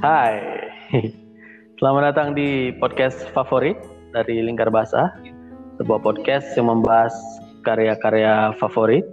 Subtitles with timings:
[0.00, 0.40] Hai,
[1.76, 3.76] selamat datang di podcast favorit
[4.16, 5.12] dari Lingkar Basah,
[5.76, 7.12] sebuah podcast yang membahas
[7.68, 9.04] karya-karya favorit,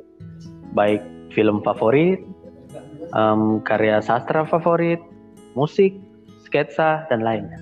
[0.72, 1.04] baik
[1.36, 2.24] film favorit,
[3.12, 5.04] um, karya sastra favorit,
[5.60, 5.92] musik,
[6.48, 7.60] sketsa, dan lainnya.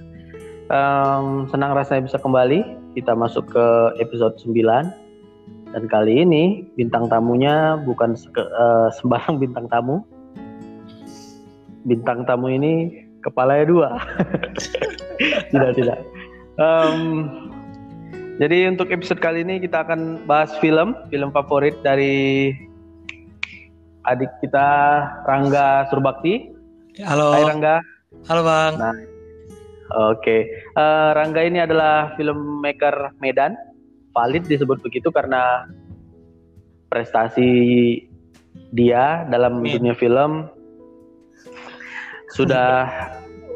[0.69, 2.61] Um, senang rasanya bisa kembali,
[2.93, 3.65] kita masuk ke
[4.05, 10.05] episode 9, dan kali ini bintang tamunya bukan uh, sembarang bintang tamu,
[11.89, 13.89] bintang tamu ini kepalanya dua.
[15.51, 15.99] tidak tidak.
[16.61, 17.25] Um,
[18.37, 22.53] jadi untuk episode kali ini kita akan bahas film, film favorit dari
[24.05, 24.69] adik kita
[25.25, 26.53] Rangga Surbakti.
[27.01, 27.33] Halo.
[27.33, 27.75] Hai Rangga.
[28.29, 28.73] Halo Bang.
[28.77, 28.95] Nah,
[29.85, 30.41] Oke, okay.
[30.73, 33.53] uh, eh, Rangga ini adalah filmmaker Medan,
[34.17, 35.69] valid disebut begitu karena
[36.89, 37.51] prestasi
[38.73, 40.49] dia dalam dunia film
[42.35, 42.91] sudah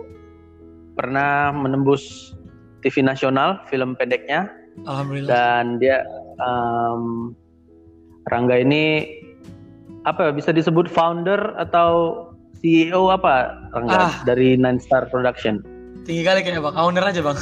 [0.98, 2.32] pernah menembus
[2.80, 4.48] TV nasional film pendeknya.
[4.88, 5.28] Alhamdulillah.
[5.28, 6.08] Dan dia
[6.40, 7.36] um,
[8.32, 9.04] Rangga ini
[10.08, 12.24] apa ya, bisa disebut founder atau
[12.64, 14.14] CEO apa Rangga ah.
[14.24, 15.60] dari Nine Star Production?
[16.08, 17.38] Tinggi kali kayaknya bang, owner aja bang.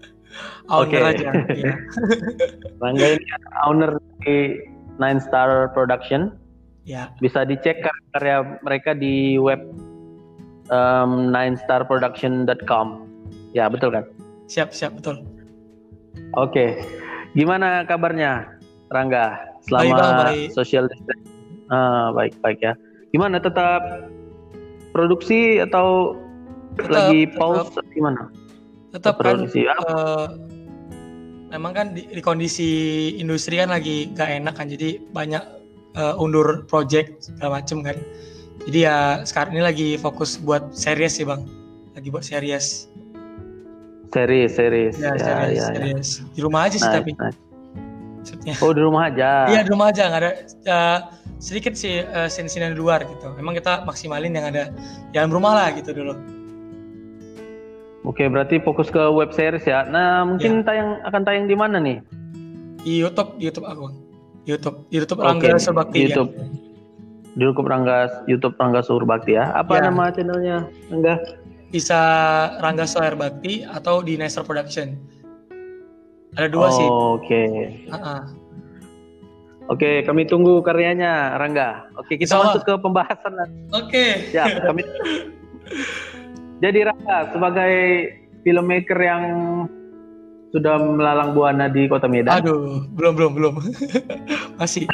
[0.74, 1.28] owner aja.
[1.58, 1.74] Iya.
[2.78, 3.26] Rangga ini
[3.66, 3.90] owner
[4.22, 4.60] di
[5.02, 6.36] Nine Star Production.
[6.86, 7.10] Ya.
[7.18, 7.82] Bisa dicek
[8.14, 9.60] karya mereka di web
[10.70, 12.86] um, ninestarproduction.com.
[13.52, 14.04] Ya, betul kan?
[14.46, 15.22] Siap, siap, betul.
[16.38, 16.50] Oke.
[16.50, 16.70] Okay.
[17.34, 18.58] Gimana kabarnya,
[18.90, 19.38] Rangga?
[19.66, 20.48] Selama baik, baik.
[20.56, 21.30] social distancing.
[21.70, 22.72] Ah, baik, baik ya.
[23.14, 23.82] Gimana tetap
[24.90, 26.18] produksi atau
[26.74, 28.22] tetap, lagi pause tetap, gimana?
[28.90, 29.70] Tetap, kan produksi.
[29.86, 30.26] Uh,
[31.54, 32.70] memang kan di, di kondisi
[33.18, 35.42] industri kan lagi gak enak kan jadi banyak
[35.98, 37.98] uh, undur project segala macem kan
[38.70, 41.42] jadi ya sekarang ini lagi fokus buat series sih bang.
[41.98, 42.86] Lagi buat series.
[44.14, 44.94] Series, series.
[44.94, 46.08] Ya, ya series, ya, series.
[46.22, 46.30] Ya.
[46.38, 47.10] Di rumah aja sih nice, tapi.
[47.18, 48.62] Nice.
[48.62, 49.50] Oh di rumah aja.
[49.50, 50.32] Iya di rumah aja nggak ada
[50.70, 50.98] uh,
[51.42, 53.34] sedikit sih uh, scene-scene di luar gitu.
[53.34, 54.70] Memang kita maksimalin yang ada
[55.10, 56.14] dalam rumah lah gitu dulu.
[58.06, 59.82] Oke berarti fokus ke web series ya.
[59.90, 60.70] Nah mungkin ya.
[60.70, 61.98] tayang akan tayang di mana nih?
[62.86, 63.90] Di YouTube, di YouTube aku.
[64.46, 65.58] YouTube, di YouTube Rangga okay.
[65.58, 65.98] Sebakti.
[66.06, 66.30] YouTube.
[66.38, 66.69] Ya
[67.34, 69.54] di YouTube Rangga YouTube Rangga Suhur Bakti ya.
[69.54, 69.90] Apa ya.
[69.90, 70.66] nama channelnya?
[70.90, 71.38] Enggak.
[71.70, 71.98] Bisa
[72.58, 74.98] Rangga Suhur Bakti atau di Nestor Production.
[76.34, 76.86] Ada dua oh, sih.
[76.86, 77.26] Oke.
[77.26, 77.50] Okay.
[77.90, 78.22] Uh -uh.
[79.70, 81.86] Oke, okay, kami tunggu karyanya Rangga.
[81.94, 82.58] Oke, okay, kita Sama.
[82.58, 83.32] masuk ke pembahasan.
[83.70, 83.86] Oke.
[83.86, 84.10] Okay.
[84.34, 84.82] Ya, kami.
[86.58, 87.74] Jadi Rangga sebagai
[88.42, 89.24] filmmaker yang
[90.50, 92.42] sudah melalang buana di Kota Medan.
[92.42, 93.54] Aduh, belum belum belum.
[94.58, 94.90] Masih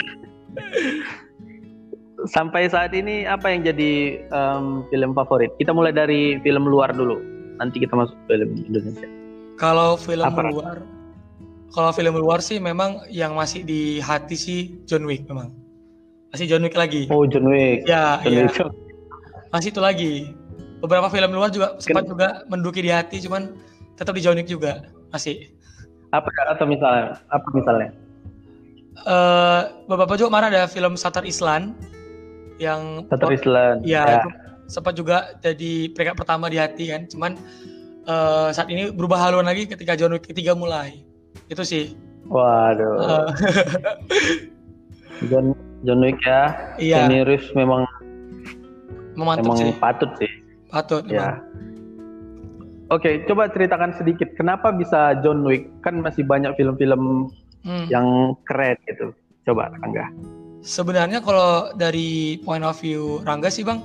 [2.27, 5.51] sampai saat ini apa yang jadi um, film favorit?
[5.59, 7.19] Kita mulai dari film luar dulu.
[7.57, 9.09] Nanti kita masuk film Indonesia.
[9.57, 10.77] Kalau film apa luar,
[11.73, 15.51] kalau film luar sih memang yang masih di hati sih John Wick memang.
[16.31, 17.09] Masih John Wick lagi.
[17.09, 17.89] Oh John Wick.
[17.89, 18.45] Ya, John iya.
[18.53, 18.61] Wick.
[19.55, 20.13] Masih itu lagi.
[20.85, 22.13] Beberapa film luar juga sempat Ken...
[22.13, 23.57] juga menduki di hati, cuman
[23.97, 25.49] tetap di John Wick juga masih.
[26.13, 27.17] Apa atau misalnya?
[27.33, 27.89] Apa misalnya?
[29.05, 31.77] Uh, beberapa juga mana ada film Satar Island
[32.57, 33.85] yang Satu Island.
[33.85, 34.17] Ya, ya.
[34.23, 34.31] Itu
[34.67, 37.07] sempat juga jadi peringkat pertama di hati kan.
[37.07, 37.39] Cuman
[38.07, 41.03] uh, saat ini berubah haluan lagi ketika John Wick ketiga mulai.
[41.47, 41.95] Itu sih.
[42.27, 42.95] Waduh.
[42.99, 43.29] Uh.
[45.31, 45.55] John
[45.87, 46.75] John Wick ya.
[46.77, 47.07] Iya.
[47.07, 47.87] Kenny Reeves memang
[49.17, 49.73] memang sih.
[49.79, 50.33] patut sih.
[50.69, 51.07] Patut.
[51.09, 51.41] Ya.
[52.87, 57.35] Oke, coba ceritakan sedikit kenapa bisa John Wick kan masih banyak film-film
[57.67, 57.87] hmm.
[57.91, 59.11] yang keren gitu.
[59.43, 60.07] Coba Angga.
[60.65, 63.85] Sebenarnya kalau dari point of view Rangga sih bang,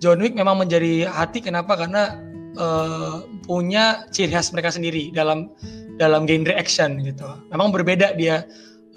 [0.00, 1.76] John Wick memang menjadi hati kenapa?
[1.76, 2.20] Karena
[2.56, 5.52] uh, punya ciri khas mereka sendiri dalam
[5.96, 7.24] dalam genre action gitu.
[7.52, 8.44] Memang berbeda dia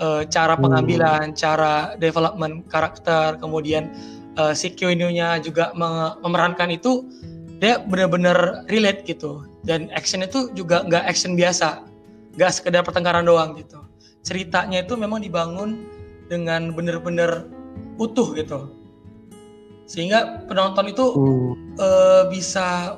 [0.03, 0.63] uh, cara hmm.
[0.63, 1.37] pengambilan, hmm.
[1.37, 3.91] cara development karakter, kemudian
[4.39, 5.71] uh, si juga
[6.23, 7.07] memerankan itu
[7.59, 9.43] dia benar-benar relate gitu.
[9.67, 11.83] Dan action itu juga nggak action biasa,
[12.39, 13.83] nggak sekedar pertengkaran doang gitu.
[14.23, 15.87] Ceritanya itu memang dibangun
[16.29, 17.49] dengan benar-benar
[17.97, 18.69] utuh gitu
[19.89, 21.51] sehingga penonton itu hmm.
[21.81, 22.95] uh, bisa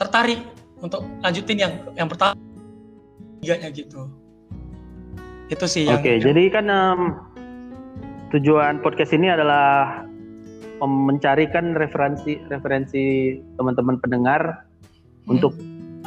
[0.00, 0.40] tertarik
[0.80, 2.32] untuk lanjutin yang yang pertama
[3.44, 4.08] tiganya gitu
[5.52, 7.00] itu sih oke okay, jadi kan um,
[8.32, 10.02] tujuan podcast ini adalah
[10.80, 14.64] mencarikan referensi referensi teman-teman pendengar
[15.28, 15.32] hmm.
[15.36, 15.52] untuk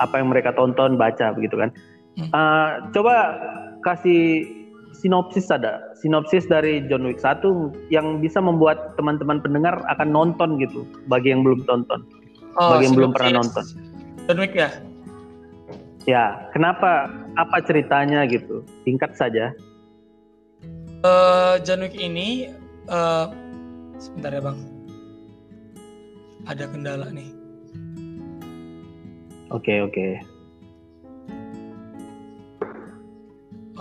[0.01, 1.69] apa yang mereka tonton baca begitu kan
[2.17, 2.29] hmm.
[2.33, 3.37] uh, coba
[3.85, 4.58] kasih
[4.93, 7.43] sinopsis ada sinopsis dari John Wick 1
[7.93, 12.03] yang bisa membuat teman-teman pendengar akan nonton gitu bagi yang belum tonton.
[12.57, 13.65] Oh, bagi yang belum pernah nonton.
[14.27, 14.69] John Wick ya?
[16.07, 17.11] Ya, kenapa?
[17.37, 18.65] Apa ceritanya gitu?
[18.87, 19.53] Singkat saja.
[21.05, 22.49] Uh, John Wick ini,
[22.89, 23.31] uh,
[24.01, 24.59] sebentar ya bang,
[26.49, 27.29] ada kendala nih.
[29.49, 29.93] Oke okay, oke.
[29.93, 30.11] Okay.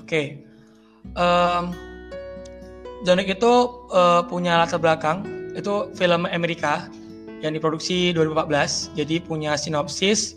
[0.08, 0.47] Oke, okay.
[1.14, 1.72] Um,
[3.06, 3.52] John Wick itu
[3.94, 5.22] uh, punya latar belakang,
[5.54, 6.90] itu film Amerika
[7.38, 10.34] yang diproduksi 2014, jadi punya sinopsis.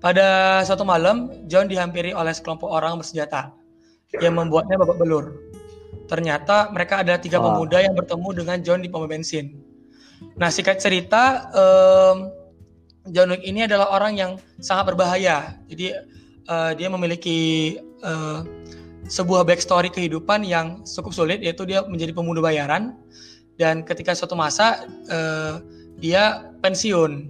[0.00, 3.52] Pada suatu malam, John dihampiri oleh sekelompok orang bersenjata
[4.22, 5.36] yang membuatnya babak belur.
[6.08, 7.52] Ternyata mereka adalah tiga oh.
[7.52, 9.60] pemuda yang bertemu dengan John di pom bensin.
[10.40, 12.32] Nah, singkat cerita, um,
[13.12, 14.32] John Wick ini adalah orang yang
[14.62, 15.58] sangat berbahaya.
[15.68, 15.94] Jadi
[16.48, 18.42] uh, dia memiliki uh,
[19.10, 22.94] sebuah backstory kehidupan yang cukup sulit, yaitu dia menjadi pembunuh bayaran.
[23.58, 25.60] Dan ketika suatu masa uh,
[25.98, 27.28] dia pensiun.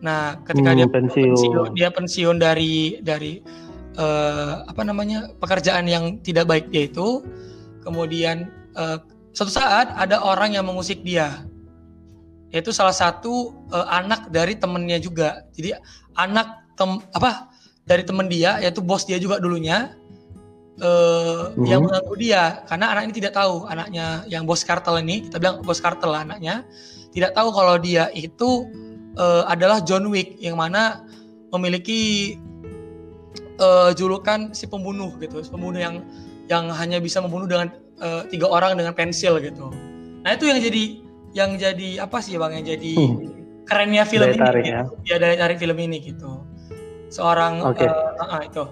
[0.00, 1.34] Nah, ketika hmm, dia pensiun.
[1.36, 3.42] pensiun, dia pensiun dari dari
[3.98, 7.26] uh, apa namanya pekerjaan yang tidak baik dia itu.
[7.82, 8.48] Kemudian
[8.78, 9.02] uh,
[9.34, 11.44] suatu saat ada orang yang mengusik dia.
[12.54, 15.44] Yaitu salah satu uh, anak dari temennya juga.
[15.52, 15.74] Jadi
[16.16, 17.52] anak tem apa
[17.84, 19.92] dari temen dia yaitu bos dia juga dulunya
[20.82, 21.64] uh, mm-hmm.
[21.64, 25.62] yang mengganggu dia karena anak ini tidak tahu anaknya yang bos kartel ini kita bilang
[25.62, 26.66] bos kartel anaknya
[27.14, 28.66] tidak tahu kalau dia itu
[29.16, 31.04] uh, adalah John Wick yang mana
[31.52, 32.34] memiliki
[33.60, 36.00] uh, julukan si pembunuh gitu, si pembunuh yang
[36.48, 37.68] yang hanya bisa membunuh dengan
[38.00, 39.68] uh, tiga orang dengan pensil gitu.
[40.24, 40.84] Nah itu yang jadi
[41.32, 43.16] yang jadi apa sih bang yang jadi hmm.
[43.68, 44.72] kerennya film ini tarik, gitu.
[44.72, 44.82] ya.
[45.04, 46.44] ya dari tarik film ini gitu.
[47.12, 47.88] Seorang okay.
[47.88, 48.64] uh, uh, itu.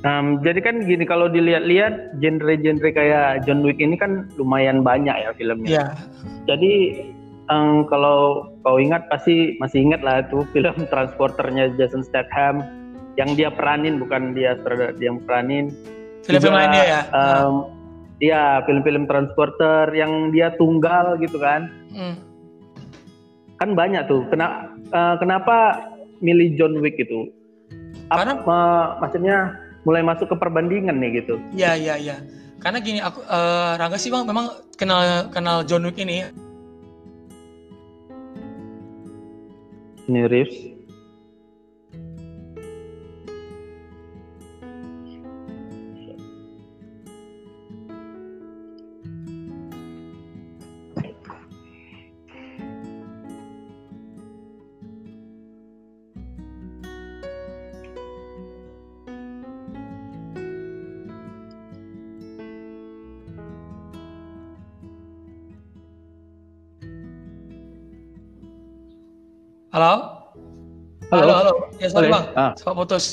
[0.00, 5.30] Um, jadi kan gini kalau dilihat-lihat genre-genre kayak John Wick ini kan lumayan banyak ya
[5.36, 5.68] filmnya.
[5.68, 5.90] Yeah.
[6.48, 7.04] Jadi
[7.52, 12.64] um, kalau kau ingat pasti masih ingat lah itu film Transporternya Jason Statham
[13.20, 14.56] yang dia peranin bukan dia
[14.96, 15.68] yang peranin
[16.24, 17.68] film-film lainnya ya um,
[18.22, 22.14] ya film-film transporter yang dia tunggal gitu kan hmm.
[23.60, 25.84] kan banyak tuh kena uh, kenapa
[26.20, 27.32] milih John Wick itu
[28.08, 31.40] karena uh, maksudnya mulai masuk ke perbandingan nih gitu.
[31.56, 32.16] Iya iya iya.
[32.60, 36.28] Karena gini aku uh, Rangga sih bang memang kenal kenal John Wick ini.
[40.10, 40.79] Ini Reeves
[71.90, 72.26] sorry Bang.
[72.38, 72.52] Ah.
[72.54, 73.04] Sempat putus.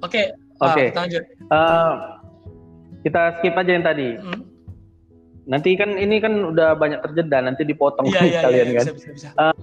[0.00, 0.26] Oke, okay.
[0.60, 0.72] Oke.
[0.74, 0.86] Okay.
[0.86, 1.24] Ah, kita lanjut.
[1.50, 1.92] Uh,
[3.04, 4.08] kita skip aja yang tadi.
[4.16, 4.42] Hmm.
[5.48, 8.84] Nanti kan ini kan udah banyak terjeda, nanti dipotong yeah, yeah, kalian yeah, kan.
[8.90, 9.28] Bisa, bisa, bisa.
[9.36, 9.56] Uh,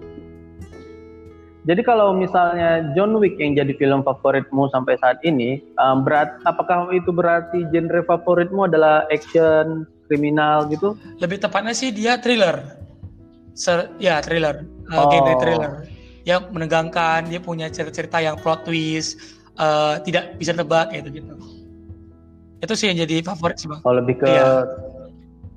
[1.67, 6.87] jadi kalau misalnya John Wick yang jadi film favoritmu sampai saat ini, um, berat, apakah
[6.95, 10.95] itu berarti genre favoritmu adalah action, kriminal gitu?
[11.19, 12.77] Lebih tepatnya sih dia thriller.
[13.57, 15.09] Ser, ya thriller uh, oh.
[15.11, 15.71] genre thriller
[16.27, 19.15] yang menegangkan dia punya cerita-cerita yang plot twist
[19.55, 21.33] uh, tidak bisa tebak gitu gitu
[22.59, 24.67] itu sih yang jadi favorit sih bang oh lebih ke ya.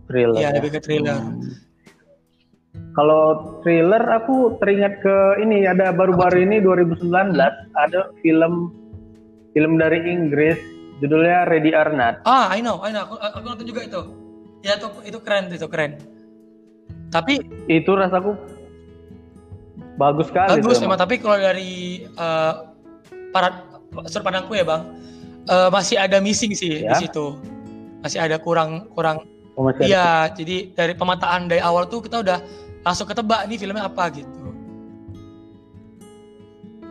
[0.07, 1.43] thriller iya, ya, lebih ke thriller hmm.
[2.95, 7.75] kalau thriller aku teringat ke ini ada baru-baru ini 2019 hmm.
[7.75, 8.71] ada film
[9.51, 10.59] film dari Inggris
[11.01, 12.23] judulnya Ready or Not.
[12.29, 13.09] Ah, I know, I know.
[13.09, 14.01] Aku, aku nonton juga itu.
[14.61, 15.97] Ya itu itu keren itu keren.
[17.09, 18.37] Tapi itu rasaku
[20.01, 20.49] bagus sekali.
[20.57, 22.73] Bagus memang, tapi kalau dari uh,
[23.37, 23.61] para
[24.09, 24.83] sudut pandangku ya bang,
[25.53, 26.97] uh, masih ada missing sih ya?
[26.97, 27.37] di situ,
[28.01, 29.29] masih ada kurang kurang.
[29.61, 32.41] Oh, iya, jadi dari pemataan dari awal tuh kita udah
[32.81, 34.41] langsung ketebak nih filmnya apa gitu.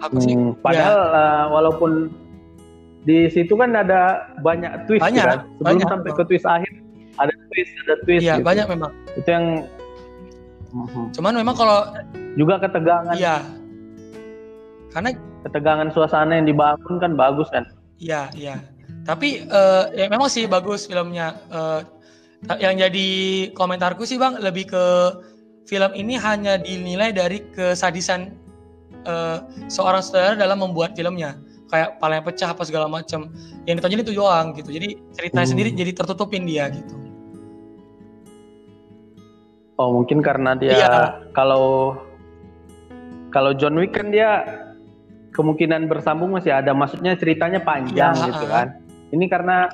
[0.05, 0.37] Aku sih.
[0.37, 1.17] Hmm, padahal ya.
[1.17, 2.13] uh, walaupun
[3.09, 6.73] di situ kan ada banyak twist banyak, kan, sebelum banyak, sampai ke twist akhir
[7.19, 8.21] ada twist, ada twist.
[8.21, 8.45] Iya gitu.
[8.45, 8.91] banyak memang.
[9.17, 9.45] Itu yang
[10.69, 11.09] Hmm.
[11.13, 11.89] Cuman memang kalau
[12.37, 13.15] juga ketegangan.
[13.17, 13.41] Iya.
[14.89, 15.13] Karena
[15.45, 17.65] ketegangan suasana yang dibangun kan bagus kan.
[18.01, 18.61] Iya, iya.
[19.05, 21.37] Tapi uh, ya memang sih bagus filmnya.
[21.49, 21.81] Uh,
[22.63, 23.09] yang jadi
[23.51, 24.85] komentarku sih Bang lebih ke
[25.67, 28.31] film ini hanya dinilai dari kesadisan
[29.03, 31.35] uh, seorang saudara dalam membuat filmnya
[31.69, 33.29] kayak palanya pecah apa segala macam
[33.69, 35.51] yang ditonjolin itu doang gitu jadi ceritanya hmm.
[35.53, 36.97] sendiri jadi tertutupin dia gitu
[39.79, 40.93] Oh mungkin karena dia Iya.
[41.31, 41.95] kalau
[43.31, 44.43] kalau John Wick kan dia
[45.31, 48.67] kemungkinan bersambung masih ada, maksudnya ceritanya panjang Iya, gitu kan.
[49.15, 49.71] Ini karena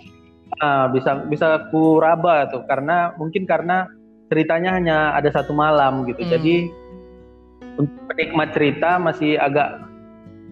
[0.62, 3.89] ah, bisa bisa ku raba tuh karena mungkin karena
[4.29, 6.21] ceritanya hanya ada satu malam gitu.
[6.21, 6.31] Hmm.
[6.38, 6.55] Jadi
[7.81, 9.81] untuk penikmat cerita masih agak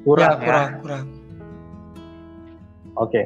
[0.01, 0.41] kurang ya, ya.
[0.41, 1.05] kurang, kurang.
[2.97, 3.21] Oke.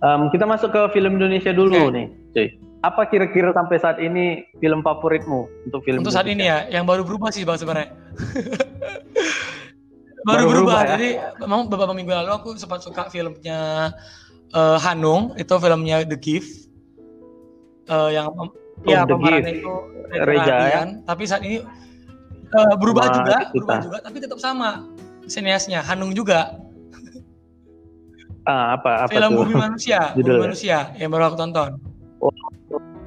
[0.00, 1.94] Em, kita masuk ke film Indonesia dulu Oke.
[1.94, 2.48] nih, cuy.
[2.80, 7.04] Apa kira-kira sampai saat ini film favoritmu untuk film Untuk saat ini ya, yang baru
[7.04, 7.92] berubah sih bang sebenarnya.
[10.24, 10.56] baru, Baru berubah.
[10.56, 10.88] berubah ya?
[10.96, 11.08] Jadi
[11.44, 13.92] memang beberapa minggu lalu aku sempat suka filmnya
[14.50, 16.72] eh, Hanung, itu filmnya The Gift.
[17.84, 18.32] Eh, yang
[18.80, 19.60] Oh, ya pemerannya Gift.
[19.60, 19.72] itu
[20.24, 20.82] Reza, ya?
[21.04, 21.60] Tapi saat ini
[22.48, 23.52] eh, berubah Sama juga, kita.
[23.52, 24.68] berubah juga, tapi tetap sama
[25.28, 26.56] sineasnya Hanung juga.
[28.48, 29.44] Ah, apa apa Film tuh?
[29.44, 30.42] Bumi Manusia, Bumi Judulnya?
[30.48, 31.70] Manusia yang baru aku tonton.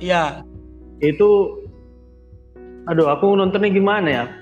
[0.04, 0.44] Iya,
[1.00, 1.64] Itu
[2.92, 4.24] aduh, aku nontonnya gimana ya?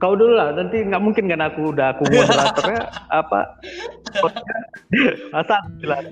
[0.00, 3.60] Kau dulu lah, nanti nggak mungkin kan aku udah aku moderatornya apa?
[5.84, 6.04] Jelas.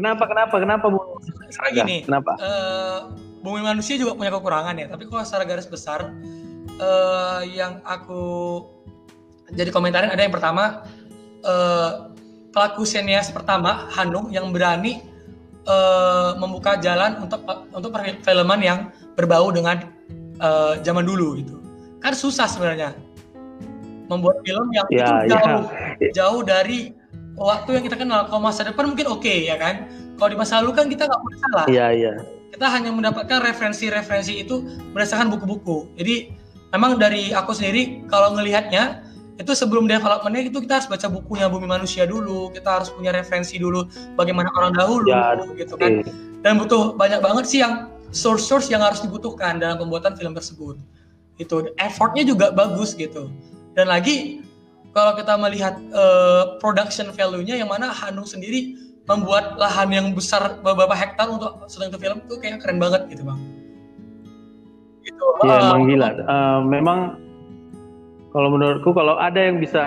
[0.00, 0.96] Kenapa kenapa kenapa bu?
[1.52, 2.32] Sekarang gini, Kenapa?
[2.40, 2.98] eh,
[3.44, 4.88] bumi manusia juga punya kekurangan ya.
[4.88, 6.08] Tapi kalau secara garis besar,
[6.80, 8.64] eh, yang aku
[9.52, 10.88] jadi komentarin ada yang pertama
[11.44, 11.90] eh,
[12.58, 14.98] pelaku senias pertama Hanung yang berani
[15.62, 18.78] eh, membuka jalan untuk untuk perfilman yang
[19.14, 19.86] berbau dengan
[20.42, 21.54] eh, zaman dulu gitu.
[22.02, 22.98] Kan susah sebenarnya
[24.10, 25.38] membuat film yang Ya, itu ya.
[25.38, 25.62] jauh
[26.10, 26.90] jauh dari
[27.38, 28.26] waktu yang kita kenal.
[28.26, 29.86] Kalau masa depan mungkin oke ya kan.
[30.18, 32.12] Kalau di masa lalu kan kita nggak boleh salah Iya iya.
[32.50, 35.94] kita hanya mendapatkan referensi-referensi itu berdasarkan buku-buku.
[35.94, 36.34] Jadi
[36.74, 39.06] memang dari aku sendiri kalau ngelihatnya
[39.38, 43.54] itu sebelum developmentnya itu kita harus baca bukunya Bumi Manusia dulu, kita harus punya referensi
[43.54, 43.86] dulu
[44.18, 46.02] bagaimana orang dahulu Ya, gitu kan.
[46.02, 46.10] Oke.
[46.42, 50.74] Dan butuh banyak banget sih yang source-source yang harus dibutuhkan dalam pembuatan film tersebut.
[51.38, 53.30] Itu effortnya juga bagus gitu.
[53.78, 54.42] Dan lagi
[54.90, 58.74] kalau kita melihat eh, production value-nya yang mana Hanung sendiri
[59.06, 63.22] membuat lahan yang besar beberapa hektar untuk sedang itu film itu kayak keren banget gitu
[63.22, 63.38] bang.
[65.06, 65.24] Gitu.
[65.46, 66.08] Iya emang gila.
[66.10, 66.98] Eh, memang
[68.38, 69.82] kalau menurutku kalau ada yang bisa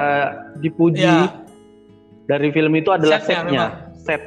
[0.60, 1.32] dipuji Iya.
[2.28, 3.66] dari film itu adalah Setnya, setnya,
[3.96, 4.24] set.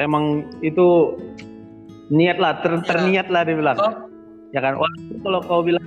[0.00, 1.12] Emang itu
[2.08, 2.88] niat lah, ter- Iya.
[2.88, 3.76] terniat lah dibilang.
[3.76, 4.08] Kalau-
[4.52, 4.76] Ya kan.
[4.76, 5.84] Walaupun kalau kau bilang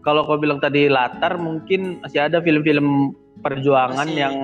[0.00, 4.20] kalau kau bilang tadi latar mungkin masih ada film-film perjuangan Masih.
[4.20, 4.34] yang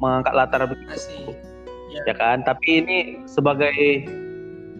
[0.00, 0.88] mengangkat latar begitu.
[0.88, 1.36] Masih.
[2.08, 2.98] ya kan tapi ini
[3.28, 4.08] sebagai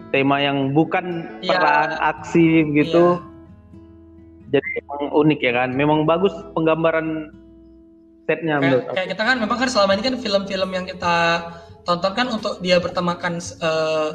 [0.08, 1.48] tema yang bukan Iya.
[1.52, 3.31] peran aksi gitu Iya.
[4.52, 5.68] Jadi emang unik ya kan?
[5.72, 7.32] Memang bagus penggambaran
[8.28, 11.16] setnya Kayak, kayak kita kan memang kan selama ini kan film-film yang kita
[11.82, 14.08] tonton kan untuk dia bertemakan eh,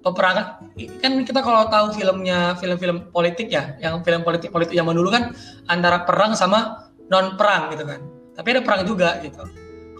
[0.00, 0.72] peperangan.
[1.02, 5.34] Kan kita kalau tahu filmnya film-film politik ya yang film politik politik zaman dulu kan
[5.68, 8.00] antara perang sama non perang gitu kan.
[8.32, 9.44] Tapi ada perang juga gitu.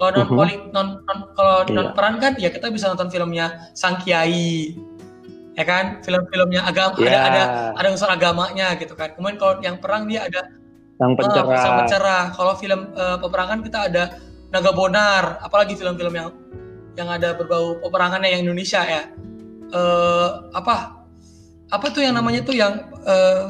[0.01, 0.73] Kalau non Mhm.
[0.73, 1.75] non, non- kalau Iya.
[1.77, 4.73] non perang kan ya kita bisa nonton filmnya Sang Kiai
[5.53, 7.43] ya kan film-filmnya agama ada Ya, ada
[7.77, 10.49] ada unsur agamanya gitu kan kemudian kalau yang perang dia ada
[11.01, 12.25] yang Ah, pencerah Sang Pencerah.
[12.31, 14.05] Kalau film eh, peperangan kita ada
[14.55, 16.29] Naga Bonar, apalagi film-film yang
[16.95, 19.03] yang ada berbau peperangannya yang Indonesia ya.
[19.73, 21.03] Eh, apa?
[21.75, 23.45] Apa tuh yang namanya tuh yang eh,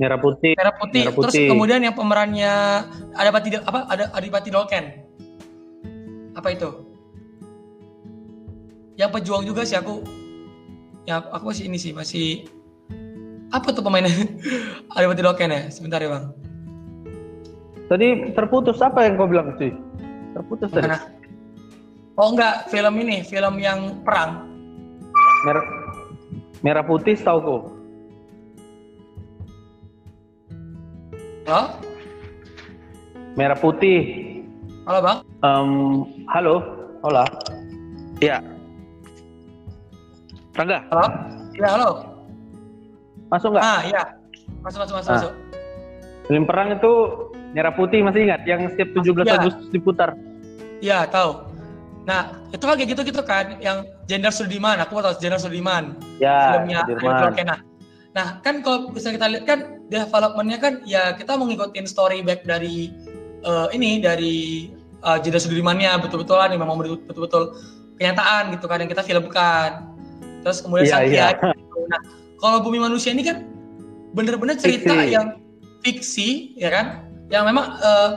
[0.00, 1.04] merah putih merah putih.
[1.04, 1.48] Merah Terus Putih.
[1.52, 2.52] kemudian yang pemerannya
[3.12, 3.80] ada Pati apa?
[3.92, 4.84] Ada Adipati Dolken.
[6.32, 6.70] Apa itu?
[8.96, 10.00] Yang pejuang juga sih aku.
[11.06, 12.50] Ya aku masih ini sih masih
[13.54, 14.10] apa tuh pemainnya?
[14.98, 15.70] Adipati Dolken ya.
[15.70, 16.26] Sebentar ya bang.
[17.86, 19.70] tadi terputus apa yang kau bilang sih
[20.34, 21.06] terputus tadi Mana?
[22.18, 24.42] Oh enggak, film ini, film yang perang.
[25.46, 25.62] merah
[26.66, 27.60] merah putih tahu kau
[31.46, 31.78] Halo?
[33.38, 34.02] merah putih
[34.82, 35.18] Halo bang?
[35.46, 35.70] Em,
[36.34, 36.54] halo
[37.06, 37.22] hola
[38.18, 38.42] ya
[40.56, 41.06] Rangga Halo?
[41.52, 41.90] Iya halo.
[43.26, 44.02] masuk nggak Ah iya.
[44.62, 45.16] Masuk masuk masuk Ah.
[45.18, 45.32] masuk.
[46.26, 46.92] film perang itu
[47.54, 49.38] merah putih masih ingat yang setiap 17 Iya.
[49.38, 50.10] Agustus diputar
[50.76, 51.30] Iya tahu.
[52.02, 52.20] Nah
[52.50, 54.76] itu kan kayak gitu-gitu kan, yang Jenderal Sudirman.
[54.78, 55.96] Aku tahu Jenderal Sudirman.
[56.18, 57.58] ya filmnya Sudirman.
[58.12, 62.42] Nah kan kalau bisa kita lihat kan developmentnya kan ya kita mau ngikutin story back
[62.42, 62.90] dari
[63.40, 64.66] eh, ini dari
[65.00, 67.42] uh, Jenderal Sudirmannya betul-betulan yang memang betul- betul-betul
[67.96, 69.95] kenyataan gitu kan yang kita filmkan.
[70.46, 71.34] Terus kemudian iya.
[71.34, 71.78] Kiai gitu.
[71.90, 72.00] Nah
[72.38, 73.42] kalau Bumi Manusia ini kan
[74.14, 75.10] bener-bener cerita Fiksi.
[75.10, 75.26] yang
[75.82, 76.86] fiksi ya kan,
[77.34, 78.10] yang memang eh,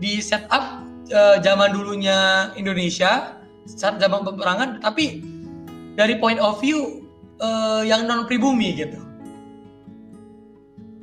[0.00, 0.80] di setup
[1.12, 3.36] eh, zaman dulunya Indonesia
[3.68, 5.20] saat zaman peperangan, tapi
[5.92, 7.04] dari point of view
[7.44, 8.96] uh, yang non pribumi gitu.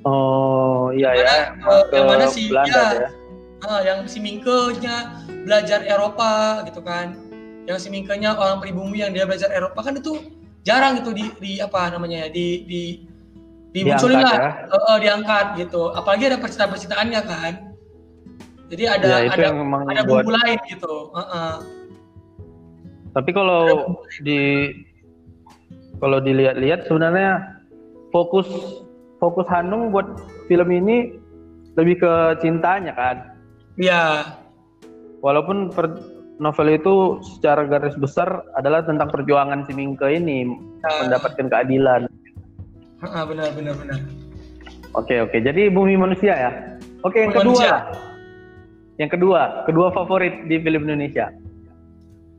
[0.01, 1.35] Oh iya ya.
[1.61, 3.11] Uh, yang mana sih ya,
[3.65, 7.17] Uh, yang si Mingke-nya belajar Eropa gitu kan.
[7.65, 10.21] Yang si Mingke-nya orang pribumi yang dia belajar Eropa kan itu
[10.65, 12.81] jarang gitu di, di apa namanya ya di di
[13.71, 14.33] dimunculin lah.
[14.33, 14.49] ya.
[14.71, 15.93] uh, uh, diangkat gitu.
[15.93, 17.53] Apalagi ada percintaan-percintaannya kan.
[18.73, 20.35] Jadi ada ya, ada ada bumbu buat...
[20.41, 21.13] lain gitu.
[21.13, 21.53] Uh -uh.
[23.15, 23.95] tapi kalau
[24.27, 24.73] di
[26.03, 27.61] kalau dilihat-lihat sebenarnya
[28.11, 28.47] fokus
[29.21, 30.07] fokus Hanung buat
[30.51, 31.15] film ini
[31.77, 33.17] lebih ke cintanya kan?
[33.79, 34.33] Iya.
[35.19, 40.43] Walaupun per, novel itu secara garis besar adalah tentang perjuangan si Mingke ini
[40.83, 42.11] uh, mendapatkan keadilan.
[43.03, 43.99] Uh, benar benar benar.
[44.95, 46.51] Oke oke, jadi bumi manusia ya.
[47.03, 47.43] Oke yang kedua.
[47.51, 47.75] Manusia.
[48.95, 51.27] Yang kedua, kedua favorit di film Indonesia.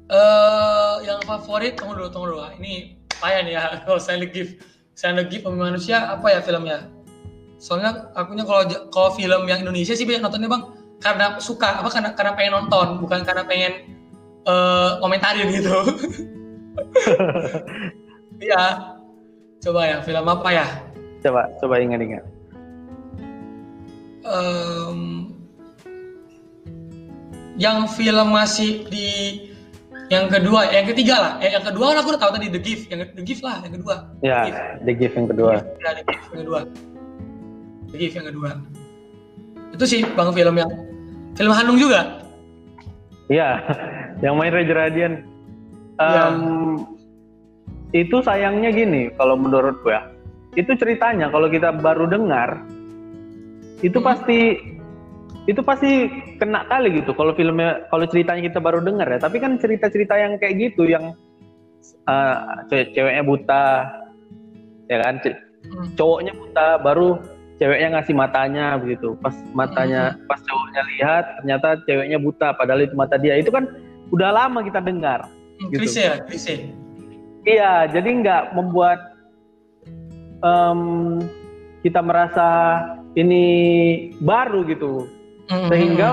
[0.08, 2.48] Eh, uh, yang favorit tunggu dulu tunggu dulu.
[2.56, 3.62] Ini payah nih ya.
[3.84, 4.64] Kalau saya Gift,
[4.96, 6.88] saya Gift bumi manusia apa ya filmnya?
[7.56, 12.10] Soalnya akunya kalau kalau film yang Indonesia sih banyak nontonnya bang karena suka apa karena
[12.16, 13.72] karena pengen nonton bukan karena pengen
[14.48, 15.74] uh, komentarin gitu.
[18.36, 18.92] Iya.
[19.64, 20.66] Coba ya film apa ya?
[21.24, 22.24] Coba coba ingat-ingat.
[24.26, 25.32] Um,
[27.56, 29.08] yang film masih di
[30.12, 31.32] yang kedua yang ketiga lah.
[31.40, 32.92] Eh, yang kedua aku udah tahu tadi The Gift.
[32.92, 33.94] Yang The Gift lah yang kedua.
[34.20, 35.52] Ya The Gift, The Gift yang kedua.
[35.56, 36.60] Ya The Gift yang kedua.
[37.90, 38.50] The Gift yang kedua.
[39.72, 40.70] Itu sih bang film yang
[41.36, 42.20] film Hanung juga
[43.28, 43.60] iya
[44.24, 45.12] yang main Reza Radian
[46.00, 46.80] um,
[47.92, 48.04] ya.
[48.04, 50.02] itu sayangnya gini kalau menurut gue ya
[50.56, 52.64] itu ceritanya kalau kita baru dengar
[53.84, 54.06] itu hmm.
[54.08, 54.40] pasti
[55.46, 56.10] itu pasti
[56.42, 60.40] kena kali gitu kalau filmnya kalau ceritanya kita baru dengar ya tapi kan cerita-cerita yang
[60.42, 61.14] kayak gitu yang
[62.10, 63.64] uh, ceweknya buta
[64.90, 65.94] ya kan hmm.
[65.94, 67.20] cowoknya buta baru
[67.56, 70.28] ceweknya ngasih matanya begitu pas matanya hmm.
[70.28, 73.64] pas cowoknya lihat ternyata ceweknya buta padahal itu mata dia itu kan
[74.12, 75.24] udah lama kita dengar
[75.60, 75.80] hmm, gitu.
[75.88, 76.54] klise ya klise
[77.48, 79.16] iya jadi nggak membuat
[80.44, 81.20] um,
[81.80, 82.48] kita merasa
[83.16, 83.44] ini
[84.20, 85.08] baru gitu
[85.48, 85.68] hmm.
[85.72, 86.08] sehingga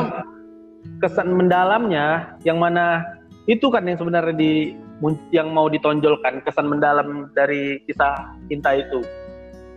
[1.04, 3.04] kesan mendalamnya yang mana
[3.52, 4.54] itu kan yang sebenarnya di
[5.36, 9.04] yang mau ditonjolkan kesan mendalam dari kisah cinta itu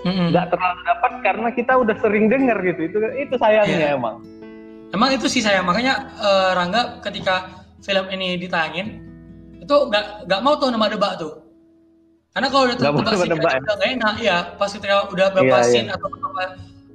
[0.05, 0.53] nggak mm-hmm.
[0.53, 3.97] terlalu dapat karena kita udah sering dengar gitu itu itu sayangnya yeah.
[3.97, 4.21] emang
[4.93, 9.03] emang itu sih saya makanya uh, Rangga ketika film ini ditayangin
[9.61, 11.43] itu nggak nggak mau tuh nama debak tuh
[12.37, 15.89] karena kalau udah tebak sih udah nggak enak ya pas kita udah berapa yeah, scene
[15.89, 15.97] yeah.
[15.97, 16.45] atau berapa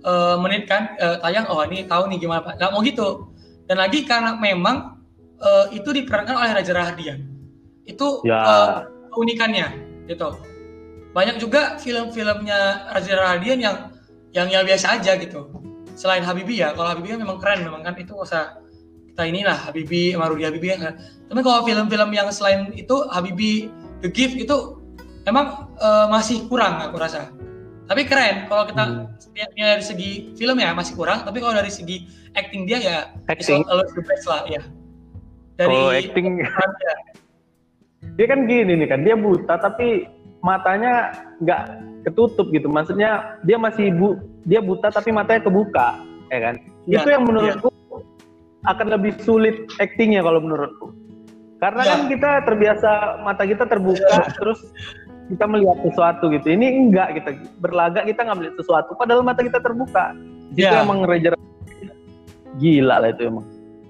[0.05, 3.27] uh, menit kan uh, tayang oh ini tahu nih gimana pak nggak mau gitu
[3.65, 5.01] dan lagi karena memang
[5.41, 7.23] uh, itu diperankan oleh Raja Rahadian
[7.87, 8.23] itu.
[8.23, 8.39] Ya.
[8.39, 8.77] uh,
[9.11, 9.67] keunikannya
[10.07, 10.31] gitu
[11.11, 13.75] banyak juga film-filmnya Raja Radian yang
[14.31, 15.51] yang ya biasa aja gitu.
[15.99, 18.63] Selain Habibie ya kalau Habibie kan memang keren memang kan itu usah
[19.11, 20.95] kita inilah Habibie Marudi Habibie kan.
[21.27, 23.67] Tapi kalau film-film yang selain itu Habibie
[23.99, 24.79] The Gift itu
[25.27, 27.27] emang uh, masih kurang aku rasa.
[27.91, 29.59] Tapi keren kalau kita hmm.
[29.59, 32.07] dari segi film ya masih kurang tapi kalau dari segi
[32.39, 32.97] acting dia ya
[33.27, 33.67] acting.
[33.67, 34.63] itu the best lah ya
[35.59, 36.39] dari oh, acting.
[38.15, 40.07] Dia kan gini nih kan dia buta tapi
[40.41, 41.61] matanya nggak
[42.09, 42.67] ketutup gitu.
[42.67, 46.01] Maksudnya dia masih bu dia buta tapi matanya kebuka
[46.33, 46.55] ya kan?
[46.89, 48.69] Ya, itu yang menurutku ya.
[48.73, 50.93] akan lebih sulit actingnya kalau menurutku
[51.61, 51.89] karena ya.
[51.93, 54.33] kan kita terbiasa mata kita terbuka ya.
[54.33, 54.73] terus
[55.29, 56.47] kita melihat sesuatu gitu.
[56.51, 57.29] Ini enggak kita
[57.61, 60.17] berlagak kita nggak melihat sesuatu padahal mata kita terbuka.
[60.51, 60.81] Itu ya.
[60.81, 61.37] emang rejer
[62.59, 63.45] gila lah itu emang.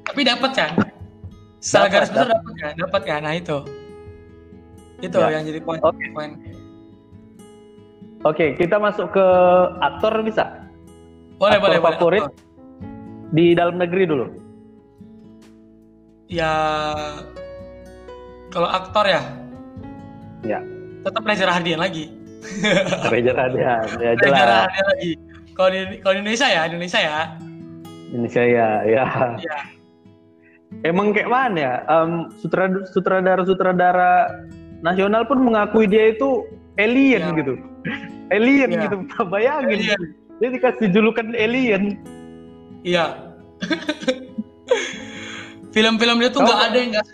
[0.05, 0.71] Tapi dapat kan?
[1.63, 2.73] Secara garis besar dapat kan?
[2.75, 3.19] Dapat kan?
[3.23, 3.57] Nah itu
[5.01, 5.29] itu ya.
[5.33, 6.09] yang jadi poin okay.
[6.13, 6.31] poin
[8.21, 9.27] Oke, kita masuk ke
[9.81, 10.69] aktor bisa?
[11.41, 13.33] Boleh, aktor boleh, favorit boleh.
[13.33, 14.25] di dalam negeri dulu.
[16.29, 16.53] Ya,
[18.53, 19.25] kalau aktor ya?
[20.45, 20.61] Ya.
[21.01, 22.13] Tetap Reza Rahadian lagi.
[23.11, 24.37] Reza Rahadian, ya jelas.
[24.37, 25.11] Reza Rahadian lagi.
[25.57, 27.19] Kalau di, kalau di Indonesia ya, Indonesia ya.
[28.13, 29.05] Indonesia ya, ya.
[29.41, 29.57] ya.
[30.85, 31.73] Emang kayak mana ya?
[31.89, 34.29] Um, sutradara sutradara
[34.81, 36.45] nasional pun mengakui dia itu
[36.77, 37.37] alien ya.
[37.37, 37.53] gitu
[38.35, 38.81] alien ya.
[38.89, 38.97] gitu
[39.29, 40.01] bayangin alien.
[40.41, 42.01] dia dikasih julukan alien
[42.81, 43.33] iya
[45.75, 46.67] film-film dia tuh nggak oh.
[46.67, 47.07] ada yang nggak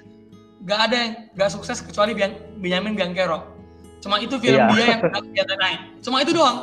[0.67, 2.12] nggak ada yang nggak sukses kecuali
[2.60, 3.56] Benjamin Bianchero
[4.03, 4.71] cuma itu film ya.
[4.71, 5.01] dia yang
[5.38, 6.58] yang naik cuma itu doang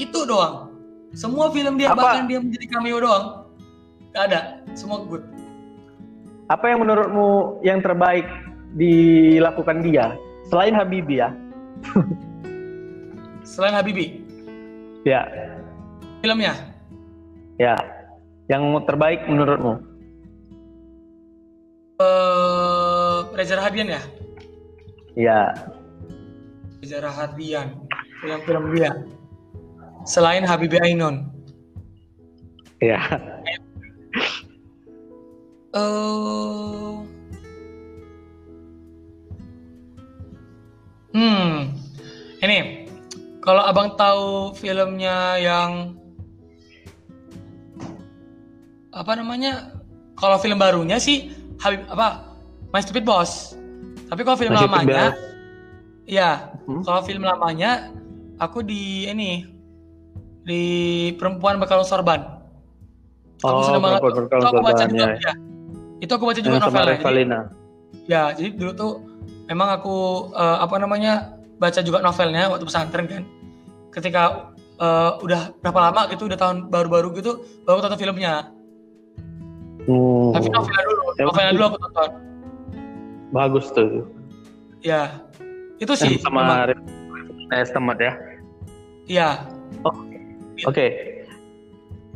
[0.00, 0.72] itu doang
[1.12, 2.00] semua film dia Apa?
[2.00, 3.24] bahkan dia menjadi cameo doang
[4.12, 4.40] nggak ada
[4.72, 5.24] semua good
[6.48, 8.28] apa yang menurutmu yang terbaik
[8.74, 10.16] dilakukan dia
[10.52, 11.32] Selain Habibie ya.
[13.56, 14.20] Selain Habibie.
[15.08, 15.24] Ya.
[16.20, 16.52] Filmnya.
[17.56, 17.72] Ya.
[18.52, 19.80] Yang terbaik menurutmu?
[21.96, 24.02] Eh, uh, Reza Rahadian ya?
[25.16, 25.40] Ya.
[26.84, 27.72] Reza Rahadian.
[28.20, 28.92] Film-film dia.
[30.04, 31.32] Selain Habibie Ainun.
[32.82, 33.00] Ya.
[35.72, 37.08] Eh uh,
[41.12, 41.76] Hmm.
[42.42, 42.88] Ini
[43.44, 45.96] kalau Abang tahu filmnya yang
[48.92, 49.76] apa namanya?
[50.16, 52.36] Kalau film barunya sih Habib apa?
[52.72, 53.52] My Stupid Boss.
[54.08, 55.16] Tapi kalau film My lamanya
[56.08, 56.84] ya, hmm?
[56.84, 57.92] kalau film lamanya
[58.40, 59.46] aku di ini
[60.44, 60.62] di
[61.16, 62.42] Perempuan Berkalung Sorban.
[63.42, 64.00] Aku oh, senang banget.
[64.00, 65.18] Itu aku baca juga ya.
[65.18, 65.32] ya.
[66.02, 66.98] Itu aku baca juga novelnya.
[66.98, 67.24] Jadi,
[68.10, 68.92] ya, jadi dulu tuh
[69.48, 73.22] memang aku uh, apa namanya baca juga novelnya waktu pesantren kan.
[73.92, 78.50] Ketika uh, udah berapa lama gitu udah tahun baru-baru gitu baru tonton filmnya.
[79.82, 80.30] Hmm.
[80.30, 82.10] tapi novelnya dulu ya, novelnya dulu aku tonton.
[83.34, 84.06] Bagus tuh.
[84.82, 85.22] Ya
[85.82, 86.70] itu sih sama
[87.50, 88.12] estimate ya?
[89.10, 89.28] Iya.
[89.82, 90.70] Oh, oke.
[90.70, 91.11] okay.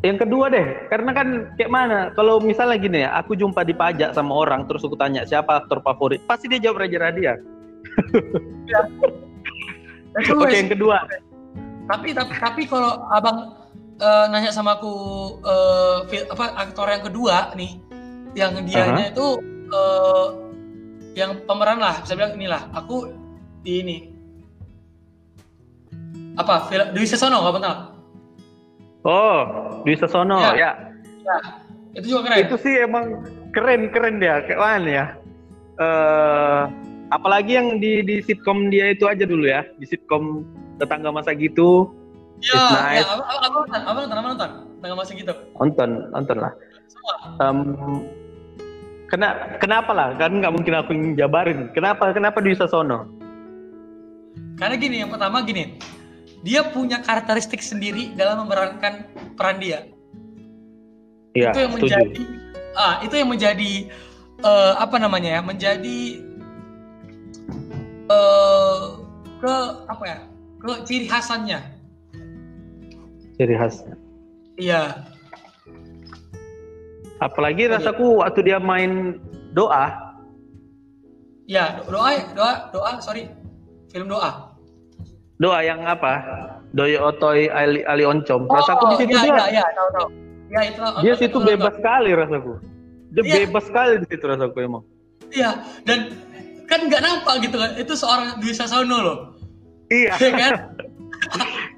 [0.07, 4.15] Yang kedua deh karena kan kayak mana kalau misalnya gini ya aku jumpa di pajak
[4.15, 7.35] sama orang terus aku tanya siapa aktor favorit pasti dia jawab Raja Radia
[8.71, 8.81] ya.
[10.17, 11.05] Oke okay, yang kedua.
[11.87, 13.53] Tapi tapi tapi kalau abang
[14.01, 14.95] uh, nanya sama aku
[15.45, 17.77] uh, apa aktor yang kedua nih,
[18.33, 19.13] yang dianya uh -huh.
[19.13, 19.27] itu
[19.71, 20.27] uh,
[21.13, 23.13] yang pemeran lah, saya bilang inilah aku
[23.61, 23.99] di ini
[26.37, 27.77] apa film Dwi Sasono nggak benar?
[29.07, 29.41] Oh,
[29.87, 30.53] Dwi Sasono ya.
[30.59, 30.71] ya.
[31.23, 31.37] ya.
[31.95, 32.39] Itu juga keren.
[32.43, 33.23] Itu sih emang
[33.55, 34.43] keren keren dia.
[34.43, 35.07] Kayak mana ya.
[35.77, 36.63] Uh,
[37.15, 39.63] apalagi yang di di sitkom dia itu aja dulu ya.
[39.79, 40.43] Di sitkom
[40.83, 41.95] tetangga masa gitu.
[42.43, 43.01] Ya, nice.
[43.01, 44.51] ya apa nonton apa nonton apa nonton.
[44.77, 45.33] Tetangga masa gitu.
[45.57, 46.53] Nonton nonton lah.
[47.39, 47.59] Um,
[49.07, 50.09] kena kenapa lah?
[50.19, 51.71] Kan nggak mungkin aku yang jabarin.
[51.73, 53.17] Kenapa kenapa di Sasono
[54.57, 55.77] karena gini yang pertama gini
[56.45, 59.89] dia punya karakteristik sendiri dalam memerankan peran dia.
[61.37, 61.85] Ya, itu yang setuju.
[61.85, 62.23] menjadi
[62.77, 63.73] ah itu yang menjadi
[64.45, 66.01] uh, apa namanya ya menjadi
[68.09, 69.01] uh,
[69.41, 69.55] ke
[69.89, 70.19] apa ya
[70.61, 71.61] ke ciri khasannya.
[73.37, 73.95] Ciri khasnya
[74.57, 75.05] iya.
[77.17, 79.21] Apalagi rasaku waktu dia main
[79.57, 80.17] doa.
[81.49, 83.29] Ya doa doa doa sorry.
[83.93, 84.46] Film doa
[85.37, 86.13] doa yang apa
[86.73, 90.09] Doi Otoy Ali, Ali Oncom oh, rasaku di situ iya, dia iya, iya, tahu, tahu.
[90.47, 92.53] Ya, itu, dia itu, situ bebas sekali rasaku
[93.13, 93.35] dia iya.
[93.45, 94.83] bebas sekali di situ rasaku emang
[95.33, 95.51] iya
[95.85, 96.17] dan
[96.67, 99.19] kan nggak nampak gitu kan itu seorang Dwi Sasono loh
[99.93, 100.55] iya ya kan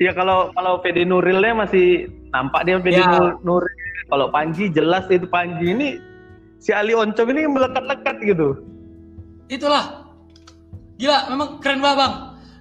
[0.00, 3.36] Iya kalau kalau PD Nurilnya masih nampak dia PD ya.
[3.44, 3.68] Nuril.
[4.08, 6.00] Kalau Panji jelas itu Panji ini
[6.56, 8.64] si Ali Oncom ini melekat-lekat gitu.
[9.52, 10.08] Itulah.
[10.96, 12.14] Gila, memang keren banget, Bang.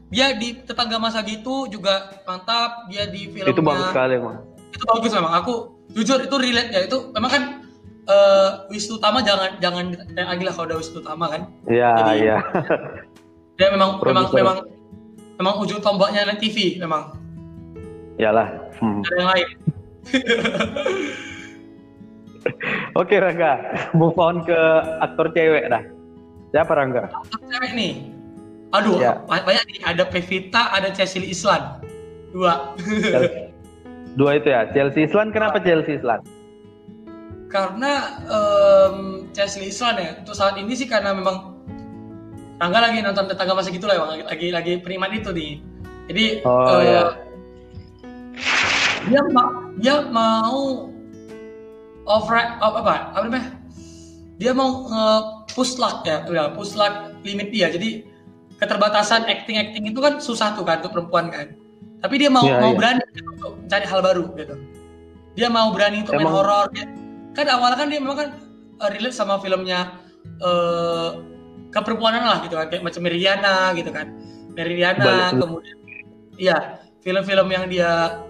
[0.09, 3.53] Dia di tetangga masa gitu juga mantap, dia di filmnya.
[3.53, 4.41] Itu bagus sekali, Bang.
[4.73, 5.33] Itu bagus memang.
[5.45, 5.53] Aku
[5.93, 6.81] jujur itu relate ya.
[6.89, 7.43] Itu memang kan
[8.09, 11.41] uh, Wisnu Tama jangan jangan lagi lah kalau udah Wisnu Tama kan.
[11.69, 12.37] Iya iya.
[13.61, 14.57] Dia memang memang memang
[15.37, 17.13] memang ujung tombaknya net TV memang.
[18.17, 18.49] Iyalah.
[18.81, 19.05] Hmm.
[19.05, 19.47] Ada yang lain.
[22.97, 23.59] Oke Rangga,
[23.93, 24.57] move on ke
[25.03, 25.83] aktor cewek dah.
[26.55, 27.11] Siapa Rangga?
[27.13, 28.18] Aktor cewek nih.
[28.69, 29.17] Aduh, ya.
[29.25, 29.79] banyak nih.
[29.81, 31.81] Ada Pevita, ada Chelsea Islan.
[32.29, 32.77] Dua.
[34.19, 34.69] Dua itu ya.
[34.73, 36.21] Chelsea Islan kenapa Chelsea Islan?
[37.49, 41.57] karena um, Chelsea Islan ya untuk saat ini sih karena memang
[42.59, 45.51] Rangga lagi nonton tetangga masa gitu lah lagi lagi, lagi penikmat itu nih
[46.11, 47.03] jadi oh, uh, ya.
[49.07, 49.43] dia ma
[49.79, 50.91] dia mau
[52.03, 53.47] over apa apa apa namanya
[54.35, 58.03] dia mau uh, push luck ya udah push luck limit dia jadi
[58.59, 61.55] keterbatasan acting acting itu kan susah tuh kan untuk perempuan kan.
[61.99, 62.77] Tapi dia mau yeah, mau yeah.
[62.77, 63.03] berani
[63.35, 64.55] untuk mencari hal baru gitu.
[65.35, 66.27] Dia mau berani untuk Emang...
[66.27, 66.65] main horor
[67.35, 68.29] kan awalnya kan dia memang kan
[68.83, 69.95] uh, relate sama filmnya
[70.43, 71.23] uh,
[71.71, 72.67] keperempuanan lah gitu kan.
[72.67, 74.07] Kayak macam Meridiana gitu kan.
[74.55, 75.39] Meridiana Balik.
[75.39, 75.77] kemudian
[76.35, 76.57] iya
[76.99, 78.23] film-film yang dia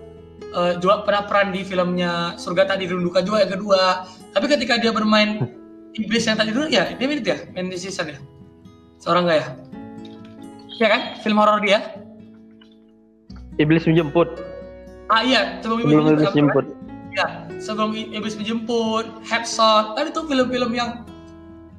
[0.54, 4.06] uh, juga pernah peran di filmnya Surga Tadi Rindukan juga yang kedua.
[4.30, 5.42] Tapi ketika dia bermain
[6.02, 8.20] iblis yang tadi dulu ya dia mirip ya main season ya?
[9.02, 9.69] Seorang gak ya
[10.80, 11.80] ya kan film horor dia
[13.60, 14.40] iblis menjemput
[15.12, 16.66] ah iya sebelum iblis, iblis menjemput
[17.14, 17.28] ya
[17.60, 21.04] sebelum iblis menjemput Headshot kan itu film-film yang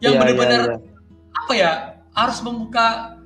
[0.05, 1.41] yang yeah, benar-benar yeah, yeah.
[1.41, 1.73] apa ya
[2.15, 3.17] harus membuka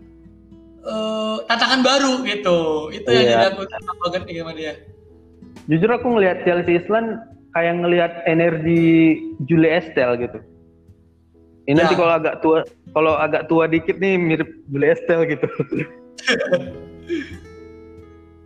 [0.84, 2.90] uh, tantangan baru gitu.
[2.92, 3.32] Itu yang Iya.
[3.32, 4.72] jadi aku suka banget nih sama dia.
[5.64, 7.24] Jujur aku ngelihat Chelsea Island
[7.56, 9.16] kayak ngelihat energi
[9.48, 10.38] Julie Estelle gitu.
[11.64, 12.00] Ini nanti Ya.
[12.00, 12.58] kalau agak tua,
[12.92, 15.48] kalau agak tua dikit nih mirip Julie Estelle gitu.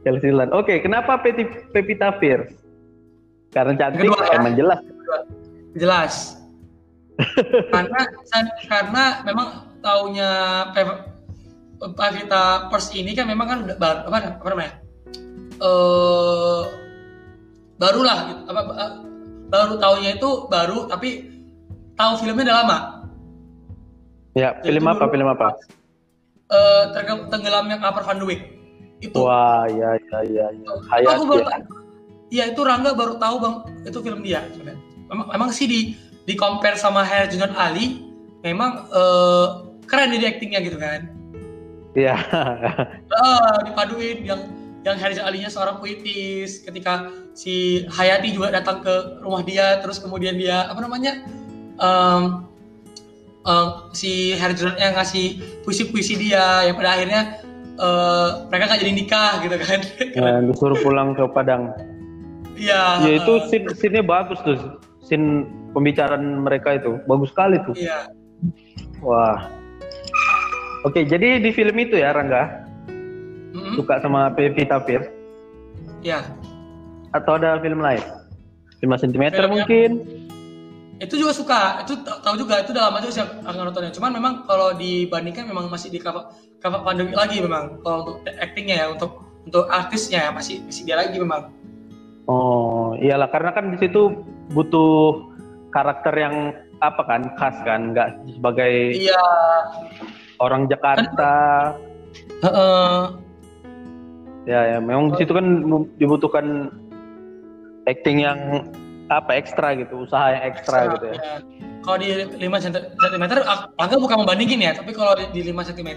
[0.07, 0.31] Chelsea.
[0.55, 2.55] Oke, kenapa Peti- Pevita Pierce?
[3.51, 4.39] Karena cantik, Kedua, ya.
[4.39, 4.81] emang jelas.
[5.75, 6.15] Jelas.
[7.75, 8.01] karena
[8.71, 9.49] karena memang
[9.83, 10.31] taunya
[10.71, 11.11] Pev-
[11.99, 14.73] Pevita First ini kan memang kan udah baru apa, apa namanya?
[15.59, 16.63] Eh
[17.79, 18.43] barulah gitu.
[18.47, 18.61] Apa
[19.51, 21.27] baru taunya itu baru tapi
[21.99, 22.79] tahu filmnya udah lama.
[24.39, 25.05] Ya, film apa?
[25.11, 25.59] Film apa?
[26.49, 28.43] Eh terge- tenggelamnya Upper Van Beek.
[29.03, 29.27] Itu.
[29.27, 30.71] Wah, ya, ya, ya, ya.
[30.71, 31.59] Aku Hayati baru ya.
[32.29, 33.55] Iya itu Rangga baru tahu bang
[33.89, 34.45] itu film dia.
[35.09, 35.81] Memang, memang sih di
[36.29, 38.05] di compare sama Herjunot Ali,
[38.45, 39.47] memang eh,
[39.89, 41.09] keren dia di actingnya gitu kan.
[41.97, 42.15] Iya.
[43.17, 44.41] Ah, dipaduin yang
[44.85, 50.37] yang Herjunot Ali-nya seorang puitis, ketika si Hayati juga datang ke rumah dia, terus kemudian
[50.37, 51.25] dia apa namanya
[51.81, 52.45] em,
[53.49, 55.27] em, si Herjunotnya ngasih
[55.65, 57.23] puisi-puisi dia, yang pada akhirnya
[57.75, 59.81] eh, mereka nggak jadi nikah gitu kan.
[60.13, 61.73] Ya, disuruh pulang ke Padang.
[62.59, 63.07] Iya.
[63.07, 64.59] Ya itu eh, scene, scene-nya bagus tuh.
[65.01, 66.99] Scene pembicaraan mereka itu.
[67.07, 67.73] Bagus sekali tuh.
[67.73, 68.11] Iya.
[69.01, 69.47] Wah.
[70.83, 72.63] Oke, jadi di film itu ya Rangga
[73.51, 73.75] Mm-mm.
[73.75, 75.11] suka sama Pevita Pierce
[76.03, 76.23] Iya.
[77.11, 77.99] atau ada film lain?
[78.79, 79.91] 5 cm yang- mungkin.
[80.99, 81.83] Itu juga suka.
[81.87, 83.95] Itu ta- tahu juga itu udah lama juga sih nontonnya.
[83.95, 87.79] Cuman memang kalau dibandingkan memang masih di cover cover pandemi lagi memang.
[87.87, 91.55] Kalau untuk actingnya ya untuk untuk artisnya ya masih masih dia lagi memang.
[92.29, 93.31] Oh, iyalah.
[93.31, 94.13] Karena kan di situ
[94.53, 95.23] butuh
[95.73, 99.25] karakter yang apa kan khas kan, nggak sebagai iya.
[100.39, 101.33] orang Jakarta.
[102.45, 102.99] heeh.
[104.49, 105.45] Ya, ya, memang di situ kan
[106.01, 106.73] dibutuhkan
[107.85, 108.65] acting yang
[109.09, 111.17] apa ekstra gitu, usaha yang ekstra gitu ya.
[111.17, 111.35] Iya.
[111.81, 112.09] kalau di
[112.45, 113.21] 5 cm
[113.81, 115.91] Angga bukan membandingin ya tapi kalau di, di 5 cm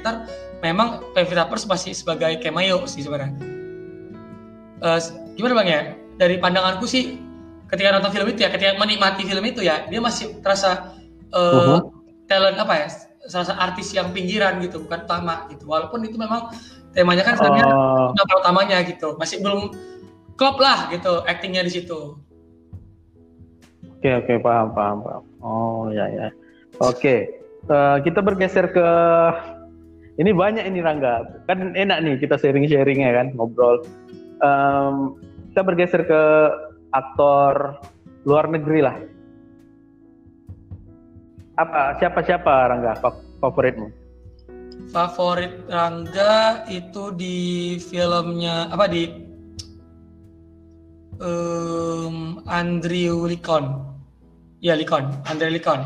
[0.63, 3.35] memang Pevita Pierce masih sebagai cameo sih sebenarnya
[4.81, 4.99] Eh,
[5.37, 5.81] gimana bang ya
[6.17, 7.21] dari pandanganku sih
[7.69, 10.97] ketika nonton film itu ya ketika menikmati film itu ya dia masih terasa
[11.29, 11.79] eh, Mhm.
[12.25, 12.87] talent apa ya
[13.29, 16.49] salah satu artis yang pinggiran gitu bukan utama gitu walaupun itu memang
[16.91, 19.69] temanya kan filmnya Oh, nama utamanya gitu masih belum
[20.33, 22.17] klop lah gitu actingnya di situ
[24.01, 25.23] Oke oke paham paham paham.
[25.45, 26.33] Oh ya ya.
[26.81, 27.29] Oke
[27.69, 28.87] eh, kita bergeser ke
[30.17, 31.45] ini banyak ini Rangga.
[31.45, 33.85] Kan enak nih kita sharing sharing ya kan ngobrol.
[34.41, 35.21] Em,
[35.53, 36.23] kita bergeser ke
[36.97, 37.77] aktor
[38.25, 38.97] luar negeri lah.
[41.61, 44.01] Apa siapa siapa Rangga fa- favoritmu?
[44.89, 49.13] favorit Rangga itu di filmnya apa di
[51.21, 53.90] em, Andrew Lincoln
[54.61, 55.81] ya Lincoln Andrew Lincoln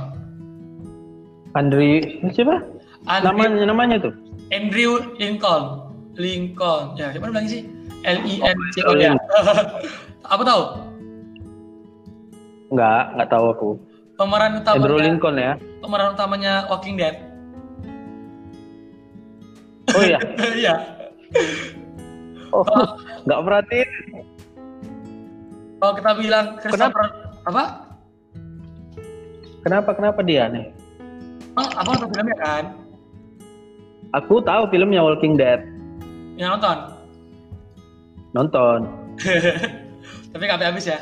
[1.56, 2.60] Andri siapa?
[3.08, 4.14] Andrew, Namanya namanya tuh?
[4.52, 7.64] Andrew Lincoln Lincoln ya gimana bilangnya sih
[8.04, 9.16] L I N C O Oh, ya
[10.34, 10.64] apa tahu
[12.66, 13.70] Enggak nggak tahu aku.
[14.16, 15.54] pemeran Andrew utamanya Lincoln ya.
[15.80, 17.16] pemeran utamanya Walking Dead
[19.92, 20.20] Oh iya.
[20.62, 20.76] iya
[22.52, 22.64] Oh
[23.24, 23.90] nggak perhatiin.
[25.78, 27.06] kalau kita bilang Christopher
[27.46, 27.85] apa
[29.66, 30.70] Kenapa kenapa dia nih?
[31.58, 32.64] Emang apa nonton filmnya kan
[34.14, 35.66] Aku tahu filmnya Walking Dead.
[36.38, 36.78] yang nonton
[38.36, 38.80] Nonton.
[40.36, 41.00] tapi nggak sampai habis ya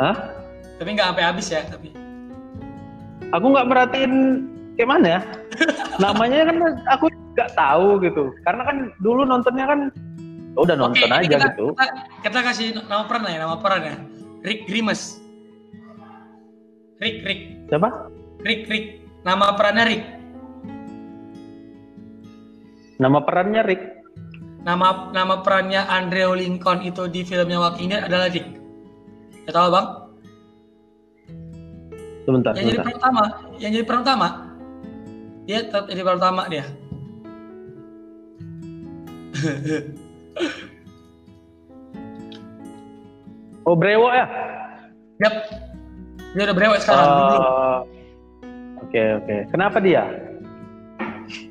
[0.00, 0.16] Hah?
[0.80, 1.88] tapi nggak sampai habis ya tapi
[3.30, 4.12] Aku nggak merhatiin
[4.76, 5.20] kayak mana ya.
[6.04, 6.56] Namanya kan
[6.90, 8.28] aku nggak tahu gitu.
[8.44, 9.80] Karena kan dulu nontonnya kan
[10.52, 11.66] ya udah nonton Oke, aja kita, gitu.
[11.72, 11.84] kita,
[12.28, 13.94] kita kasih nama peran lah ya nama peran ya
[14.44, 15.21] Rick Grimes
[17.02, 17.88] Rick Rick Siapa?
[18.46, 18.86] Rick Rick
[19.26, 20.04] nama perannya Rick
[23.02, 23.82] Nama perannya Rick.
[24.62, 28.46] nama nama perannya Andrew Lincoln itu di filmnya Walking Dead adalah Rick
[29.42, 29.86] ya tahu bang
[32.22, 33.22] Sebentar, yang jadi peran utama
[33.58, 34.28] yang jadi peran utama
[35.50, 36.64] dia tetap jadi peran utama dia
[43.62, 44.26] Oh Brewo ya?
[45.22, 45.61] Yap.
[46.32, 47.08] Dia udah brewek sekarang.
[47.08, 47.78] Oh,
[48.82, 49.36] Oke oke.
[49.48, 50.04] Kenapa dia?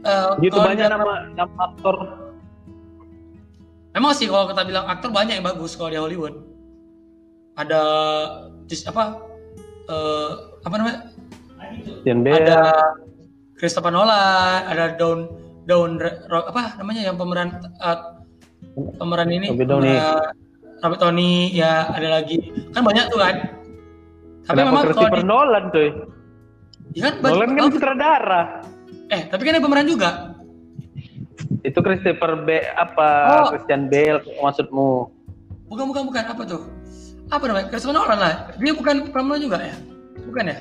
[0.02, 1.96] Eh, Gitu banyak dia- nama nama aktor.
[3.92, 6.36] Memang sih kalau kita bilang aktor banyak yang bagus kalau di Hollywood.
[7.54, 7.82] Ada
[8.88, 9.04] apa?
[9.84, 10.30] eh,
[10.64, 11.00] apa namanya?
[12.06, 12.32] Bale.
[12.32, 12.60] Ada
[13.58, 15.28] Christopher Nolan, ada Dawn
[16.26, 18.18] Ro- apa namanya yang pemeran uh,
[18.98, 19.96] pemeran ini Robert Downey.
[20.82, 22.42] Robert Downey ya ada lagi
[22.74, 23.36] kan banyak tuh kan.
[24.52, 25.90] Tapi Kenapa memang kalau Christopher di, Nolan cuy?
[26.92, 28.42] ya kan Nolan kan oh, sutradara.
[29.08, 30.10] eh tapi kan ada pemeran juga.
[31.64, 33.48] Itu Christopher B apa Oh.
[33.56, 34.90] Christian Bale maksudmu?
[35.68, 36.62] Bukan bukan bukan apa tuh?
[37.28, 37.72] Apa namanya?
[37.72, 38.34] Christopher Nolan lah.
[38.60, 39.76] Dia bukan pemeran juga ya?
[40.28, 40.58] Bukan ya?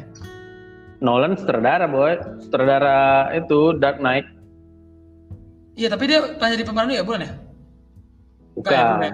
[1.00, 4.28] Nolan sutradara boy, sutradara itu Dark Knight.
[5.74, 7.32] Iya tapi dia pernah jadi pemeran juga bukan ya?
[8.54, 9.12] Bukan ya, bukan ya?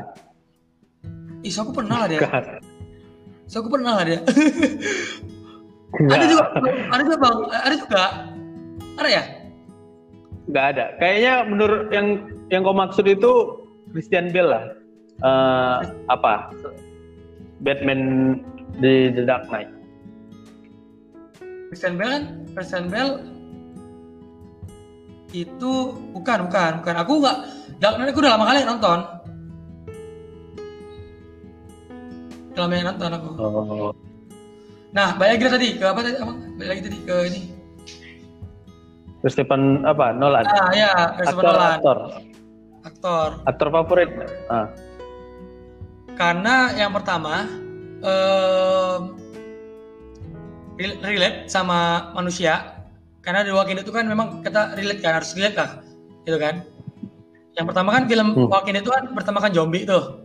[1.41, 2.21] Ih, so aku pernah lah dia.
[2.21, 2.45] Bukan.
[3.47, 4.03] So aku pernah.
[4.03, 4.27] Nggak.
[6.13, 6.45] ada juga,
[6.93, 8.05] ada juga bang, ada juga.
[8.99, 9.23] Ada ya?
[10.51, 10.85] Nggak ada.
[10.99, 12.07] Kayaknya menurut yang
[12.51, 13.33] yang kau maksud itu
[13.95, 14.65] Christian Bale lah.
[15.17, 15.79] Eh,
[16.13, 16.53] apa?
[17.65, 18.01] Batman
[18.77, 19.71] di The Dark Knight.
[21.73, 22.25] Christian Bale kan?
[22.53, 23.25] Christian Bale
[25.35, 25.73] itu
[26.13, 26.95] bukan, bukan, bukan.
[27.01, 27.39] Aku nggak,
[27.81, 28.99] Dark Knight aku udah lama kali nonton.
[32.61, 33.29] Lama yang nonton aku.
[33.37, 33.91] Oh.
[34.97, 36.17] Nah, balik lagi tadi ke apa tadi?
[36.17, 36.39] Abang?
[36.57, 37.41] Balik lagi tadi ke ini.
[39.27, 40.15] Stephen apa?
[40.15, 40.47] Nolan.
[40.47, 41.99] Ah ya, aktor, Nolan, aktor,
[42.87, 43.29] aktor.
[43.43, 44.11] aktor favorit.
[44.47, 44.71] Ah.
[46.15, 47.45] Karena yang pertama
[50.79, 52.73] rel- relate sama manusia.
[53.21, 55.83] Karena The Walking Dead itu kan memang kita relate kan harus relate lah,
[56.23, 56.63] gitu kan.
[57.59, 58.47] Yang pertama kan film Hmm.
[58.47, 60.23] Walking Dead itu kan bertemakan zombie tuh,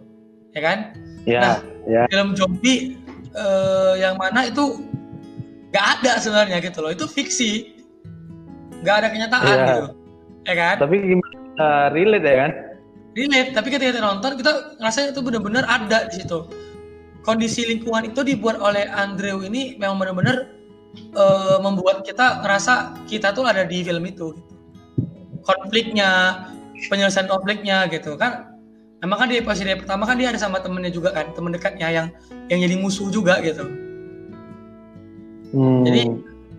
[0.53, 0.77] ya kan?
[1.25, 1.55] Ya, Nah,
[1.87, 2.03] ya.
[2.09, 2.97] Film zombie
[3.33, 4.81] eh, yang mana itu
[5.71, 7.79] nggak ada sebenarnya gitu loh, itu fiksi,
[8.83, 9.55] nggak ada kenyataan Iya.
[9.63, 9.79] gitu,
[10.45, 10.75] ya kan?
[10.83, 12.51] Tapi gimana uh, relate ya kan?
[13.15, 16.47] relate tapi ketika kita nonton kita ngerasa itu benar-benar ada di situ
[17.27, 20.47] kondisi lingkungan itu dibuat oleh Andrew ini memang benar-benar
[20.95, 24.41] eh, membuat kita ngerasa kita tuh ada di film itu gitu.
[25.43, 26.39] konfliknya
[26.87, 28.50] penyelesaian konfliknya gitu kan
[29.01, 32.07] memang kan di episode pertama kan dia ada sama temennya juga kan temen dekatnya yang
[32.47, 33.65] yang jadi musuh juga gitu
[35.51, 35.83] Hmm.
[35.83, 36.07] Jadi,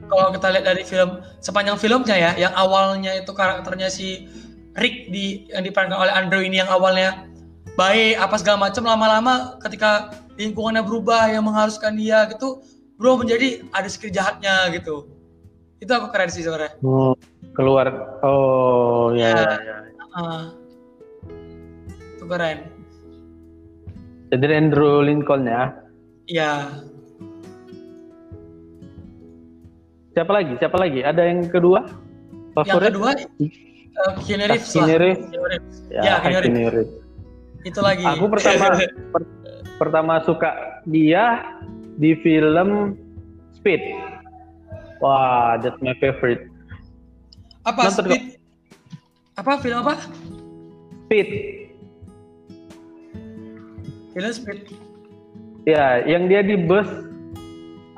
[0.08, 4.28] kalau kita lihat dari film sepanjang filmnya ya, yang awalnya itu karakternya si
[4.76, 7.28] Rick di yang diperankan oleh Andrew ini yang awalnya
[7.76, 12.60] baik apa segala macam lama-lama ketika lingkungannya berubah yang mengharuskan dia gitu,
[13.00, 15.08] bro menjadi ada skill jahatnya gitu.
[15.80, 16.76] Itu aku keren sih sebenarnya.
[16.84, 17.16] Hmm,
[17.56, 17.88] keluar.
[18.20, 19.32] Oh ya.
[19.32, 19.44] Ya.
[19.56, 19.76] ya,
[20.12, 20.61] ya.
[22.22, 22.70] Itu keren.
[24.30, 25.74] Jadi Andrew Lincoln ya.
[26.30, 26.70] Iya.
[30.14, 30.54] Siapa lagi?
[30.62, 31.02] Siapa lagi?
[31.02, 31.82] Ada yang kedua?
[31.82, 32.90] Yang Favorit?
[32.94, 33.10] kedua
[34.06, 34.86] uh, Keanu Reeves lah.
[34.86, 35.76] Keanu Reeves.
[35.90, 36.46] Ya, Ya, Keanu Reeves.
[36.46, 36.94] Keanu Reeves.
[37.66, 38.06] Itu lagi.
[38.06, 38.66] Aku pertama
[39.10, 39.32] per-
[39.82, 40.50] pertama suka
[40.86, 41.42] dia
[41.98, 42.94] di film
[43.58, 43.82] Speed.
[45.02, 46.46] Wah, that's my favorite.
[47.66, 48.22] apa Nonton Speed?
[49.34, 49.98] Apa film apa?
[51.10, 51.61] Speed.
[54.12, 54.58] Film Speed.
[55.64, 56.88] Ya, yang dia di bus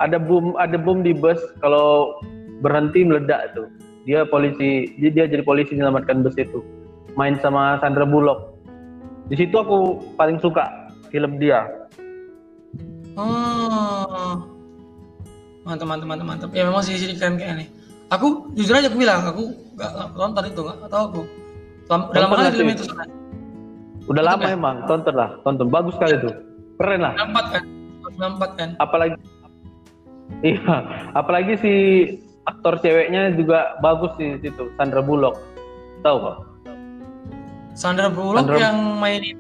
[0.02, 2.18] ada bom ada bom di bus kalau
[2.60, 3.68] berhenti meledak tuh.
[4.04, 6.60] Dia polisi, dia, dia jadi polisi menyelamatkan bus itu.
[7.16, 8.52] Main sama Sandra Bullock.
[9.32, 11.64] Di situ aku paling suka film dia.
[13.16, 14.44] Oh.
[15.64, 16.50] Mantap, mantap, mantap, mantap.
[16.52, 17.68] Ya memang sih sini keren kayak nih.
[18.12, 19.48] Aku jujur aja aku bilang, aku
[19.80, 21.22] gak, gak nonton itu, gak, tahu aku.
[21.88, 23.16] Lam- Udah lama Nonton kali film itu sebenarnya.
[24.04, 24.52] Udah lama ya?
[24.52, 25.68] emang, tonton lah, tonton.
[25.72, 26.34] Bagus sekali tuh.
[26.76, 27.12] Keren lah.
[27.16, 27.64] Nampak kan?
[28.20, 28.70] Nampak kan?
[28.78, 29.16] Apalagi
[30.40, 30.76] Iya,
[31.12, 31.72] apalagi si
[32.44, 35.36] aktor ceweknya juga bagus di situ, Sandra Bullock.
[36.00, 36.36] Tahu kok?
[37.76, 39.36] Sandra Bullock Sandra- yang mainin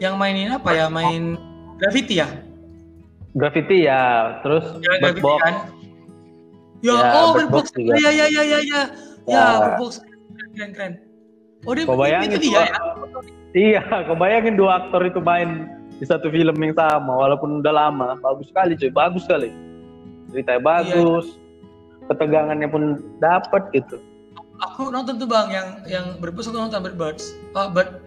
[0.00, 0.86] yang mainin apa ya?
[0.90, 1.38] Main
[1.78, 2.28] Gravity ya?
[3.30, 5.38] Graffiti ya, terus Ya, Bird Gravity Box.
[5.40, 5.54] kan?
[6.82, 7.64] Ya, Ya, oh Bird Box.
[7.70, 7.94] Juga.
[7.94, 8.58] Ya, ya, ya, ya, ya.
[8.60, 8.82] Ya,
[9.30, 9.44] Ya.
[9.62, 9.92] Bird Box.
[10.56, 10.92] Keren, keren.
[11.68, 11.84] Oh, dia
[12.24, 12.76] itu dia ya?
[13.50, 15.66] Iya, kau bayangin dua aktor itu main
[15.98, 19.50] di satu film yang sama, walaupun udah lama, bagus sekali cuy, bagus sekali.
[20.30, 21.34] Ceritanya bagus,
[22.06, 23.98] ketegangannya pun dapat gitu.
[24.70, 27.34] Aku nonton tuh bang, yang yang aku nonton Bird Box.
[27.58, 27.98] Oh, Bird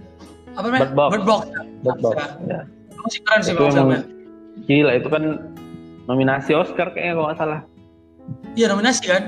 [0.56, 0.82] apa namanya?
[0.88, 1.10] Bird Box.
[1.12, 1.44] Bird Box.
[1.84, 2.16] Bird Box.
[2.16, 2.28] Ya.
[2.48, 2.62] Ya.
[3.04, 4.02] Masih keren sih bang filmnya.
[4.64, 5.24] gila, itu kan
[6.08, 7.60] nominasi Oscar kayaknya kalau nggak salah.
[8.56, 9.24] Iya nominasi kan?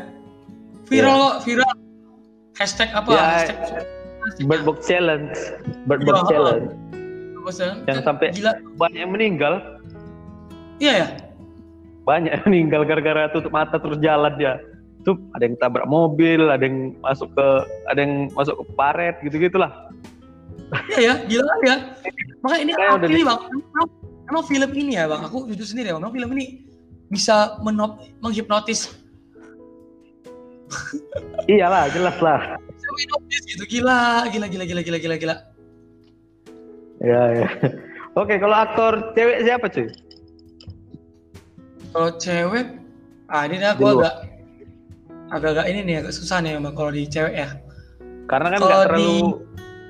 [0.87, 1.71] Viral kok, viral.
[2.55, 3.09] Hashtag apa?
[3.11, 3.57] Ya, Hashtag
[4.45, 5.33] Bird Box Challenge,
[5.85, 6.27] Bird Iya, Box oh.
[6.29, 6.67] Challenge,
[7.43, 7.75] Box kan?
[7.85, 8.51] yang sampai gila.
[8.75, 9.53] banyak yang meninggal,
[10.81, 11.07] Iya ya.
[12.03, 14.61] banyak yang meninggal gara-gara tutup mata terus jalan dia.
[15.05, 17.47] Tuh ada yang tabrak mobil, ada yang masuk ke,
[17.85, 19.71] ada yang masuk ke paret gitu gitulah.
[20.89, 21.75] Iya ya, gila ya.
[22.41, 23.87] Makanya ini Kayak aku ini bang, emang,
[24.29, 26.45] emang film ini ya bang, aku jujur sendiri ya bang, emang film ini
[27.09, 28.97] bisa menop, menghipnotis
[31.45, 32.57] Iyalah, jelas lah.
[33.45, 35.35] Gitu, gila, gila, gila, gila, gila, gila, gila.
[37.03, 37.49] Ya, ya.
[38.15, 39.87] Oke, kalau aktor cewek siapa cuy?
[41.91, 42.65] Kalau cewek,
[43.27, 44.15] ah ini nih aku agak
[45.31, 47.49] agak-agak ini nih agak susah nih emang kalau di cewek ya.
[48.25, 49.35] Karena kan nggak terlalu di-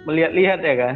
[0.06, 0.96] melihat-lihat ya kan?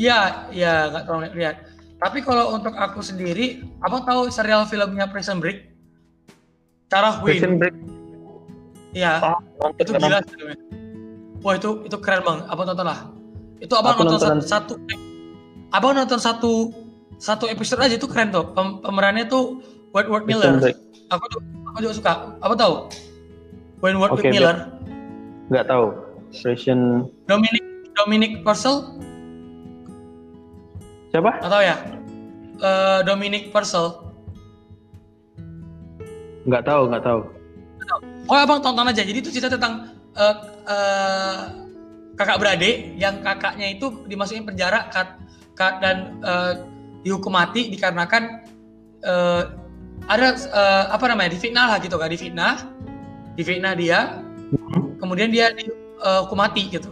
[0.00, 0.20] Iya,
[0.52, 1.56] iya nggak terlalu lihat.
[2.00, 5.68] Tapi kalau untuk aku sendiri, abang tahu serial filmnya Prison Break?
[6.88, 7.76] Cara Prison Win, Break.
[8.96, 9.20] Iya.
[9.22, 10.56] Oh, nonton itu gila sih filmnya.
[11.40, 12.38] Wah itu itu keren bang.
[12.52, 13.08] Abang tonton lah.
[13.60, 14.44] Itu abang Aku nonton, nonton.
[14.44, 14.96] satu, satu.
[15.72, 16.52] Abang nonton satu
[17.20, 18.52] satu episode aja itu keren tuh.
[18.52, 19.60] Pem- pemerannya tuh
[19.92, 20.56] Wentworth Miller.
[21.10, 21.40] Aku tuh
[21.72, 22.12] aku juga suka.
[22.40, 22.74] Apa tahu?
[23.80, 24.68] Wentworth Oke, Miller.
[25.48, 25.86] Nggak tahu.
[26.30, 27.64] Prison Dominic
[27.98, 28.86] Dominic Purcell.
[31.10, 31.42] siapa?
[31.42, 31.76] Tahu ya?
[32.62, 33.98] Eh, Dominic Purcell.
[36.46, 37.20] Nggak tahu, nggak tahu.
[38.30, 39.02] Oh abang tonton aja.
[39.02, 40.36] Jadi itu cerita tentang eh,
[40.70, 41.38] eh,
[42.14, 45.18] kakak beradik yang kakaknya itu dimasukin penjara kat,
[45.58, 46.52] kat- dan eh,
[47.02, 48.46] dihukum mati dikarenakan
[49.02, 49.42] eh,
[50.06, 52.54] ada eh, apa namanya difitnah lah gitu kan difitnah
[53.34, 54.22] difitnah dia
[55.02, 56.86] kemudian dia dihukum mati gitu.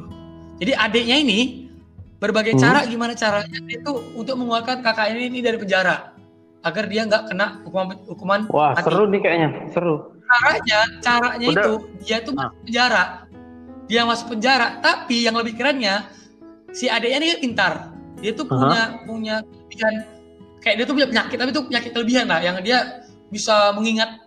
[0.59, 1.71] Jadi adiknya ini
[2.19, 2.63] berbagai Hmm.
[2.67, 6.19] cara gimana caranya itu untuk mengeluarkan kakak ini dari penjara
[6.67, 9.49] agar dia nggak kena hukuman hukuman Wah, mati seru nih kayaknya.
[9.71, 10.18] Seru.
[10.29, 11.65] Caranya caranya Udah.
[11.65, 11.73] itu
[12.05, 12.39] dia tuh Ah.
[12.45, 13.05] masuk penjara.
[13.89, 16.13] Dia masuk penjara tapi yang lebih kerennya
[16.77, 17.73] si adiknya ini kan pintar.
[18.21, 19.95] Dia tuh punya punya kelebihan.
[20.61, 22.79] Kayak dia tuh punya penyakit tapi itu penyakit kelebihan lah yang dia
[23.33, 24.21] bisa mengingat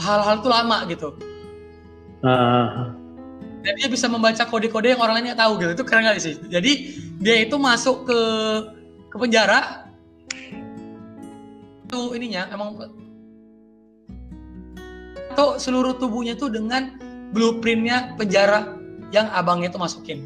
[0.00, 1.12] hal-hal tuh lama gitu.
[2.22, 2.94] Ah,
[3.62, 5.70] dan dia bisa membaca kode-kode yang orang lain nggak tahu gitu.
[5.74, 6.34] Itu keren kali sih?
[6.50, 6.72] Jadi
[7.18, 8.20] dia itu masuk ke
[9.10, 9.90] ke penjara.
[11.90, 12.78] Tuh ininya emang
[15.32, 16.94] atau seluruh tubuhnya tuh dengan
[17.32, 18.76] blueprintnya penjara
[19.08, 20.20] yang abangnya tuh masukin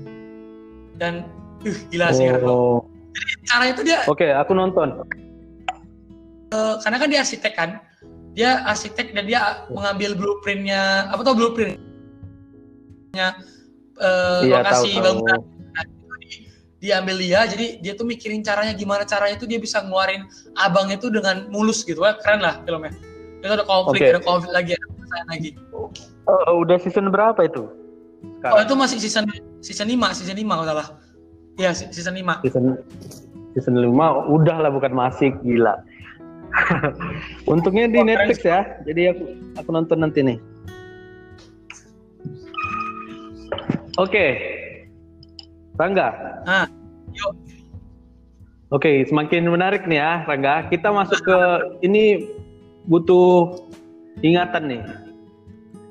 [0.99, 1.27] dan
[1.63, 2.83] uh, gila sih oh.
[3.47, 5.07] cara itu dia Oke, aku nonton.
[6.51, 7.71] eh, karena kan dia arsitek kan
[8.37, 11.79] dia arsitek dan dia mengambil blueprintnya apa tuh blueprintnya
[13.97, 15.05] eh, Iya, lokasi tahu, tahu.
[15.07, 15.41] bangunan
[15.77, 16.45] Nah, itu di-
[16.81, 20.25] diambil dia jadi dia tuh mikirin caranya gimana caranya tuh dia bisa ngeluarin
[20.57, 22.93] abang itu dengan mulus gitu kan keren lah filmnya
[23.41, 24.11] itu ada konflik Oke.
[24.13, 25.51] ada konflik lagi ada perasaan lagi
[26.27, 27.71] Oh, udah season berapa itu?
[28.43, 29.27] oh itu masih season
[29.63, 30.87] season 5 season 5 kalau salah
[31.57, 32.65] iya se- season 5 season
[33.55, 33.87] season 5
[34.29, 35.79] udah lah bukan masih gila.
[37.53, 38.61] Untungnya di keren Netflix ya.
[38.85, 39.25] Jadi aku
[39.57, 40.39] aku nonton nanti nih.
[43.97, 44.27] Oke.
[45.77, 46.09] Rangga.
[46.45, 46.65] nah
[47.13, 47.33] yuk
[48.75, 50.67] Oke, semakin menarik nih ya, Rangga.
[50.67, 51.39] Kita masuk ke
[51.81, 52.27] ini
[52.91, 53.55] butuh
[54.21, 54.83] ingatan nih.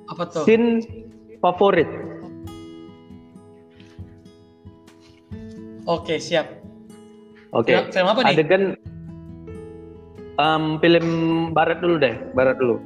[0.06, 0.82] apa tuh Scene
[1.40, 1.90] favorit.
[5.86, 6.62] oke siap
[7.50, 7.72] Oke.
[7.72, 8.36] Film- film apa nih?
[8.36, 8.64] Adegan
[10.36, 11.08] em, film
[11.52, 12.78] barat dulu deh, barat dulu.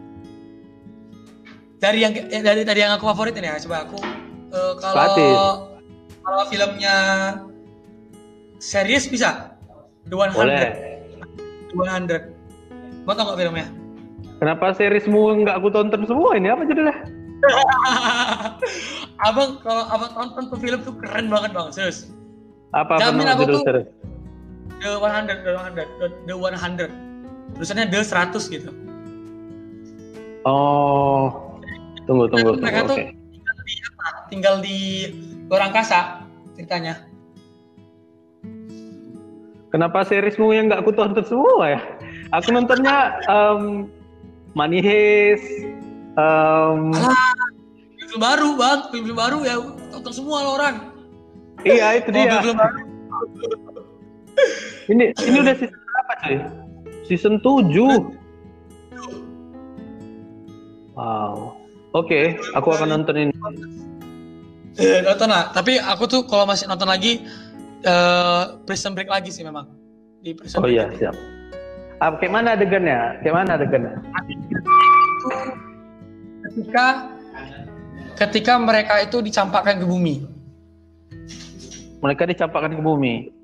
[1.80, 3.98] dari yang eh, dari tadi yang aku favoritin ya coba aku
[4.52, 4.84] Gratis.
[4.84, 5.48] kalau
[6.20, 6.96] kalau filmnya
[8.60, 9.56] series bisa
[10.04, 10.72] The 100 Boleh.
[11.72, 11.76] The
[12.28, 13.68] 100 mau tau gak filmnya
[14.40, 16.48] Kenapa seriesmu nggak aku tonton semua ini?
[16.48, 16.96] Apa judulnya?
[19.28, 22.12] abang kalau abang tonton tuh film tuh keren banget bang serius
[22.72, 23.88] Apa apa Jamin aku judul tuh-?
[24.80, 28.72] The 100 The 100 The 100 tulisannya The 100 gitu
[30.44, 31.32] Oh,
[32.08, 32.64] tunggu tunggu tunggu.
[32.64, 33.12] mereka tuh Oke.
[33.12, 34.78] tinggal di apa tinggal di
[35.48, 36.00] luar angkasa
[36.56, 36.96] ceritanya
[39.70, 41.80] Kenapa seriesmu yang nggak aku tonton semua ya?
[42.34, 43.86] Aku nontonnya em,
[44.54, 45.46] Money Heist,
[46.16, 46.80] em,
[48.00, 49.56] film baru bang film baru ya
[49.90, 50.76] tonton semua lo orang
[51.62, 52.42] iya itu Oh, dia.
[52.42, 52.78] film baru
[54.90, 56.38] Ini ini udah season berapa cuy?
[57.06, 57.70] Season 7.
[60.96, 61.54] Wow.
[61.92, 63.34] Oke, aku akan nonton ini.
[64.78, 65.50] Eh, nonton lah.
[65.52, 67.22] Tapi aku tuh kalau masih nonton lagi
[67.80, 69.68] eh Prison Break lagi sih memang
[70.20, 70.74] di Prison Oh Break.
[70.74, 71.16] iya, siap.
[72.00, 73.20] Ah, kayak mana adegannya?
[73.20, 73.94] Kayak mana adegannya?
[76.48, 76.86] Ketika
[78.16, 80.24] ketika mereka itu dicampakkan ke bumi.
[82.00, 83.36] Mereka dicampakkan ke bumi.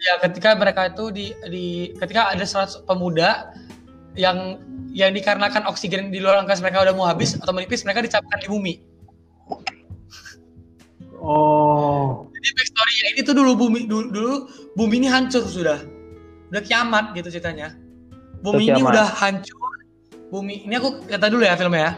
[0.00, 1.66] Ya, ketika mereka itu di, di
[2.00, 3.52] ketika ada 100 pemuda
[4.16, 4.56] yang
[4.96, 8.48] yang dikarenakan oksigen di luar angkasa mereka udah mau habis atau menipis, mereka dicampakkan di
[8.48, 8.74] bumi.
[11.20, 12.26] Oh.
[12.34, 14.34] Jadi backstory-nya ini tuh dulu bumi dulu, dulu
[14.80, 15.78] bumi ini hancur sudah.
[16.48, 17.81] Udah kiamat gitu ceritanya.
[18.42, 19.70] Bumi ini udah hancur.
[20.28, 21.92] Bumi ini aku kata dulu ya filmnya ya.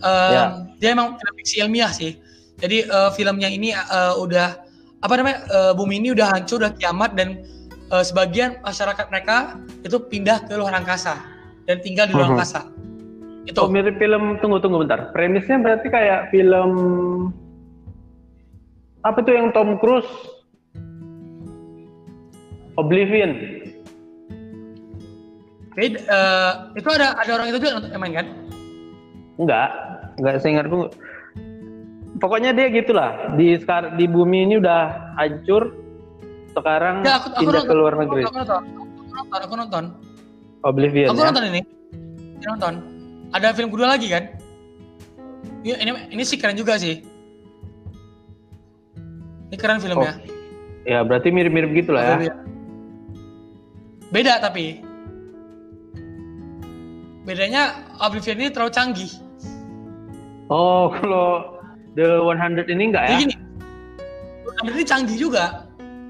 [0.00, 0.44] um, ya.
[0.80, 2.16] dia emang film fiksi ilmiah sih.
[2.60, 4.56] Jadi uh, filmnya ini uh, udah
[5.00, 7.44] apa namanya uh, bumi ini udah hancur, udah kiamat dan
[7.92, 11.20] uh, sebagian masyarakat mereka itu pindah ke luar angkasa
[11.64, 12.36] dan tinggal di luar uh -huh.
[12.40, 12.60] angkasa.
[13.48, 13.64] Itu.
[13.64, 15.12] Oh, mirip film tunggu tunggu bentar.
[15.16, 16.70] Premisnya berarti kayak film
[19.00, 20.08] apa tuh yang Tom Cruise
[22.76, 23.59] Oblivion.
[25.80, 28.26] Uh, itu ada ada orang itu juga yang main kan?
[29.40, 29.68] Enggak,
[30.20, 30.92] enggak saya ingatku.
[32.20, 35.72] Pokoknya dia gitulah di sekarang di bumi ini udah hancur.
[36.52, 38.22] Sekarang ya, aku, aku pindah nonton, ke luar negeri.
[38.26, 39.84] Aku, nonton, aku nonton, aku nonton.
[40.66, 41.08] Oblivion.
[41.08, 41.26] Aku ya?
[41.32, 41.60] nonton ini.
[42.42, 42.74] Aku nonton.
[43.32, 44.24] Ada film kedua lagi kan?
[45.64, 47.00] Ini ini, ini sih keren juga sih.
[49.48, 50.20] Ini keren filmnya.
[50.20, 50.28] Oh.
[50.84, 52.34] Ya berarti mirip-mirip gitu lah ya.
[54.10, 54.82] Beda tapi
[57.24, 59.12] bedanya Oblivion ini terlalu canggih.
[60.50, 61.60] Oh, kalau
[61.94, 63.16] The 100 ini enggak ya?
[63.18, 63.34] Begini,
[64.62, 65.44] 100 ini canggih juga.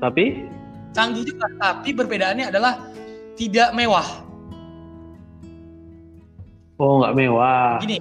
[0.00, 0.24] Tapi?
[0.92, 2.88] Canggih juga, tapi perbedaannya adalah
[3.36, 4.06] tidak mewah.
[6.80, 7.80] Oh, nggak mewah.
[7.84, 8.00] Gini,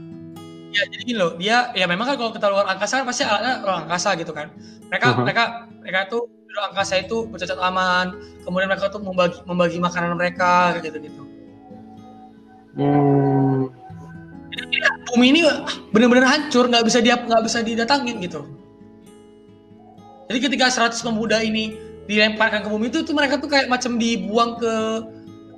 [0.72, 3.60] ya jadi gini loh, dia ya memang kan kalau kita luar angkasa kan pasti alatnya
[3.64, 4.48] luar angkasa gitu kan.
[4.88, 5.24] Mereka uh -huh.
[5.28, 5.44] mereka
[5.84, 10.98] mereka tuh di angkasa itu bercacat aman, kemudian mereka tuh membagi membagi makanan mereka gitu
[10.98, 11.29] gitu.
[12.78, 13.72] Hmm.
[15.10, 15.42] bumi ini
[15.90, 18.46] benar-benar hancur, nggak bisa dia nggak bisa didatangin gitu.
[20.30, 21.74] Jadi ketika 100 pemuda ini
[22.06, 24.74] dilemparkan ke bumi itu tuh mereka tuh kayak macam dibuang ke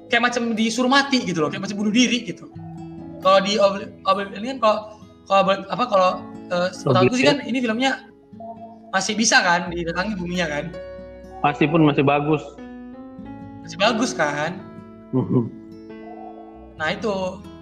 [0.08, 2.48] kayak macam disuruh mati gitu loh, kayak macam bunuh diri gitu.
[3.20, 3.60] Kalau di
[4.40, 4.78] ini kan kalau
[5.28, 6.10] kalau apa kalau
[6.52, 8.08] uh, setahu sih kan ini filmnya
[8.92, 10.66] masih bisa kan didatangi buminya kan?
[11.44, 12.44] Masih pun masih bagus.
[13.64, 14.60] Masih bagus kan?
[16.82, 17.14] Nah itu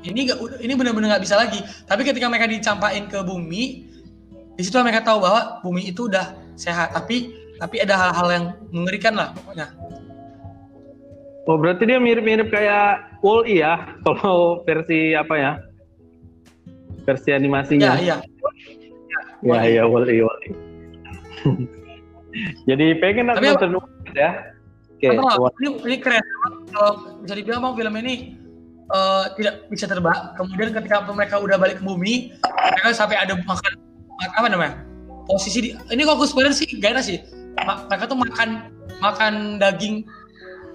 [0.07, 1.59] ini gak, ini benar-benar nggak bisa lagi.
[1.83, 3.83] Tapi ketika mereka dicampain ke bumi,
[4.55, 6.95] di situ mereka tahu bahwa bumi itu udah sehat.
[6.95, 9.67] Tapi tapi ada hal-hal yang mengerikan lah pokoknya.
[11.51, 15.51] Oh berarti dia mirip-mirip kayak Wall-E ya kalau versi apa ya?
[17.03, 17.99] Versi animasinya.
[17.99, 18.47] Iya iya.
[19.43, 20.49] Ya iya Wall-E Wall-E.
[22.71, 23.83] Jadi pengen aku nonton
[24.15, 24.55] ya.
[24.95, 25.11] Oke.
[25.11, 25.15] Okay.
[25.59, 26.23] Ini, ini keren.
[26.71, 28.38] Kalau bisa dibilang bang film ini
[28.93, 30.33] uh, tidak bisa terbang.
[30.35, 33.73] Kemudian ketika mereka udah balik ke bumi, mereka sampai ada makan
[34.19, 34.73] apa namanya?
[35.29, 37.21] Posisi di ini kalau spoiler sih gak enak sih.
[37.59, 38.49] Mereka tuh makan
[38.99, 40.05] makan daging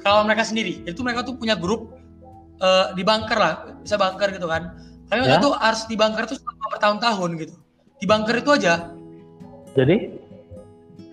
[0.07, 0.81] kalau mereka sendiri.
[0.87, 1.91] Itu mereka tuh punya grup
[2.63, 4.79] uh, di bunker lah, bisa bunker gitu kan.
[5.11, 5.45] Tapi mereka ya?
[5.45, 7.55] tuh harus di bunker tuh selama bertahun-tahun gitu.
[7.99, 8.95] Di bunker itu aja.
[9.75, 9.97] Jadi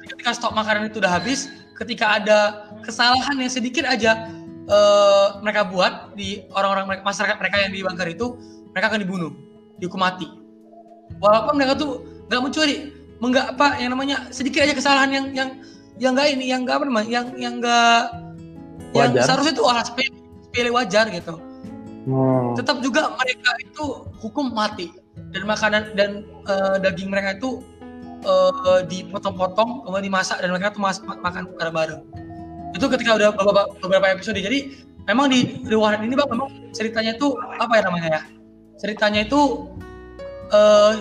[0.05, 1.49] ketika stok makanan itu udah habis,
[1.81, 4.29] ketika ada kesalahan yang sedikit aja
[4.67, 8.37] uh, mereka buat di orang-orang masyarakat mereka yang di bunker itu
[8.75, 9.31] mereka akan dibunuh
[9.81, 10.27] dihukum mati.
[11.17, 12.77] Walaupun mereka tuh nggak mencuri
[13.21, 15.49] menggak apa yang namanya sedikit aja kesalahan yang yang
[16.01, 18.01] yang enggak ini yang enggak apa namanya yang yang enggak
[18.91, 20.17] yang seharusnya itu alas sepele,
[20.49, 21.35] sepele wajar gitu.
[22.01, 22.57] Hmm.
[22.57, 23.85] tetap juga mereka itu
[24.25, 24.89] hukum mati.
[25.31, 27.61] Dan makanan dan uh, daging mereka itu
[28.25, 32.01] uh, dipotong-potong kemudian dimasak dan mereka tuh makan bareng-bareng
[32.71, 34.71] itu ketika udah beberapa, beberapa episode jadi
[35.07, 38.21] memang di Rewind ini bang memang ceritanya itu apa ya namanya ya
[38.81, 39.69] ceritanya itu
[40.49, 40.93] uh,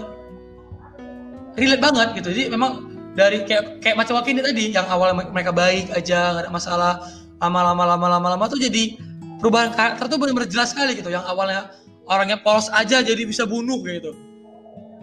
[1.56, 2.28] relate banget gitu.
[2.32, 6.44] Jadi memang dari kayak kayak macam wakil ini tadi yang awalnya mereka baik aja nggak
[6.46, 6.92] ada masalah
[7.40, 9.00] lama-lama lama-lama lama tuh jadi
[9.40, 11.10] perubahan karakter tuh benar-benar jelas sekali gitu.
[11.10, 11.74] Yang awalnya
[12.06, 14.12] orangnya polos aja jadi bisa bunuh gitu.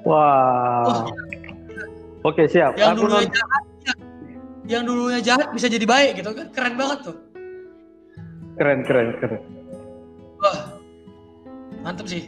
[0.06, 0.86] Wah.
[0.86, 1.12] Wow.
[2.24, 2.78] oh, oke siap.
[2.80, 3.64] Yang aku dulu jahat
[4.68, 6.48] yang dulunya jahat bisa jadi baik gitu kan.
[6.52, 7.16] Keren banget tuh.
[8.60, 9.42] Keren keren keren.
[10.44, 10.58] Wah
[11.82, 12.28] mantep sih.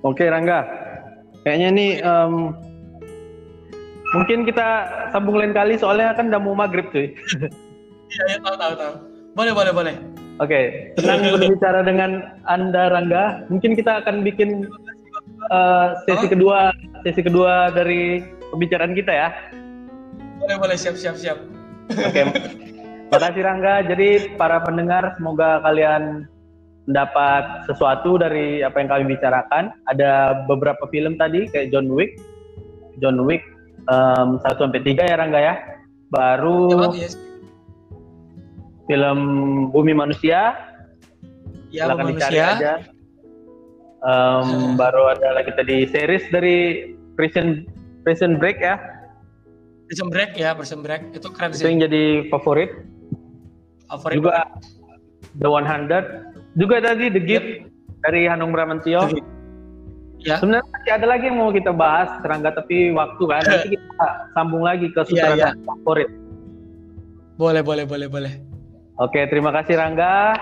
[0.00, 0.64] Oke Rangga.
[1.44, 2.56] Kayaknya nih um,
[4.16, 7.12] mungkin kita sambung lain kali soalnya kan udah mau maghrib cuy.
[8.06, 8.92] Iya iya tahu tahu tahu.
[9.36, 9.94] Boleh boleh boleh.
[10.40, 13.44] Oke senang berbicara dengan anda Rangga.
[13.52, 14.64] Mungkin kita akan bikin
[15.52, 16.30] uh, sesi oh?
[16.32, 16.58] kedua
[17.04, 19.28] sesi kedua dari pembicaraan kita ya.
[20.40, 20.76] Boleh boleh.
[20.78, 21.55] Siap siap siap
[21.90, 22.22] Oke.
[23.06, 23.74] Terima kasih Rangga.
[23.86, 26.26] Jadi para pendengar semoga kalian
[26.86, 29.74] mendapat sesuatu dari apa yang kami bicarakan.
[29.90, 32.18] Ada beberapa film tadi kayak John Wick.
[32.98, 33.46] John Wick
[33.86, 35.54] um, 1 sampai 3 ya Rangga ya.
[36.10, 37.10] Baru ya,
[38.90, 39.18] film
[39.70, 40.54] Bumi Manusia.
[41.74, 42.46] Ya, dicari manusia.
[42.56, 42.74] aja.
[44.06, 47.66] Um, baru ada lagi tadi series dari Prison
[48.06, 48.78] Prison Break ya
[49.86, 51.62] Prison Break ya, Prison Break itu keren sih.
[51.62, 52.70] Itu yang jadi favorit.
[53.86, 54.42] Favorit juga.
[55.36, 56.58] The 100.
[56.58, 58.02] Juga tadi The Gift yep.
[58.02, 59.06] dari Hanung Bramantio.
[60.18, 60.40] Ya.
[60.40, 63.42] Sebenarnya masih ada lagi yang mau kita bahas, Rangga, tapi waktu kan.
[63.46, 66.08] Nanti kita sambung lagi ke Iya, sutradara favorit.
[67.36, 68.32] Boleh, boleh, boleh, boleh.
[68.96, 70.34] Oke, terima kasih Rangga.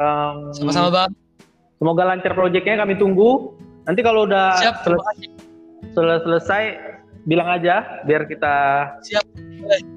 [0.00, 1.10] Em, Sama-sama bang.
[1.78, 3.54] Semoga lancar proyeknya, kami tunggu.
[3.84, 4.82] Nanti kalau udah Siap.
[4.82, 5.28] sel- Terima kasih.
[5.92, 6.62] sel- selesai,
[7.24, 8.54] bilang aja biar kita
[9.02, 9.24] Siap.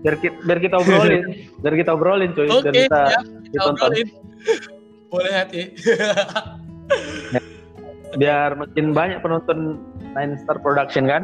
[0.01, 1.23] biar kita biar kita obrolin,
[1.61, 3.23] biar kita obrolin cuy, Oke, biar kita siap.
[3.23, 3.89] Kita ditonton.
[3.91, 4.07] obrolin.
[5.07, 5.61] Boleh hati.
[8.15, 9.77] biar makin banyak penonton
[10.15, 11.23] Nine Star Production kan.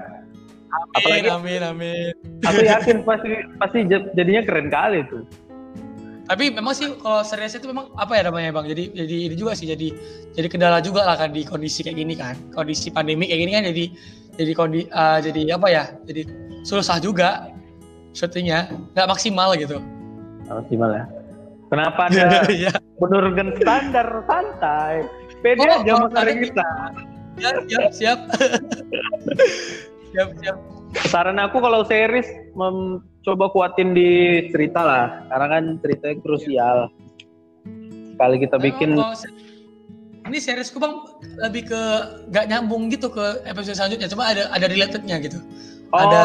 [0.74, 2.12] Amin, Apalagi- amin, amin.
[2.44, 5.24] Aku yakin pasti pasti jadinya keren kali tuh.
[6.24, 8.66] Tapi memang sih kalau seriesnya itu memang apa ya namanya bang?
[8.72, 9.92] Jadi jadi ini juga sih jadi
[10.34, 12.36] jadi kendala juga lah kan di kondisi kayak gini kan.
[12.52, 13.86] Kondisi pandemi kayak gini kan jadi
[14.34, 15.84] jadi kondi eh, jadi apa ya?
[16.04, 16.22] Jadi
[16.64, 17.50] susah juga
[18.12, 19.78] syutingnya nggak maksimal gitu.
[20.46, 21.06] Maksimal ya.
[21.70, 22.74] Kenapa ada Iya.
[22.98, 25.06] menurunkan standar santai?
[25.42, 26.68] Pede Oh, aja oh, sama ada kita.
[27.36, 28.20] siap siap siap.
[30.14, 30.58] siap siap.
[31.10, 34.10] Saran aku kalau series mem- coba kuatin di
[34.54, 36.78] cerita lah, karena kan ceritanya krusial.
[38.14, 38.94] Sekali kita bikin,
[40.24, 40.94] ini seriesku bang
[41.40, 41.82] lebih ke
[42.32, 44.08] nggak nyambung gitu ke episode selanjutnya.
[44.08, 45.40] Cuma ada ada relatednya gitu.
[45.92, 46.22] oh, ada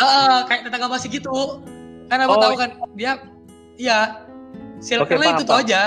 [0.00, 1.60] Ah, kayak tetangga masih gitu.
[2.08, 2.40] Kan aku Oh.
[2.40, 3.20] tahu kan dia
[3.76, 4.24] iya.
[4.80, 5.80] Circle-nya paham, itu tuh aja.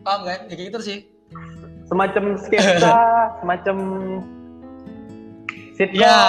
[0.00, 0.38] Paham kan?
[0.48, 0.98] Ya kayak gitu sih.
[1.84, 2.94] semacam sketsa,
[3.42, 3.76] semacam
[5.74, 6.00] sitcom.
[6.00, 6.22] Iya,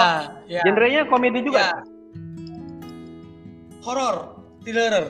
[0.50, 0.60] iya.
[0.66, 1.46] Genrenya komedi Iya.
[1.46, 1.64] juga.
[3.80, 4.16] Horor,
[4.62, 5.04] thriller.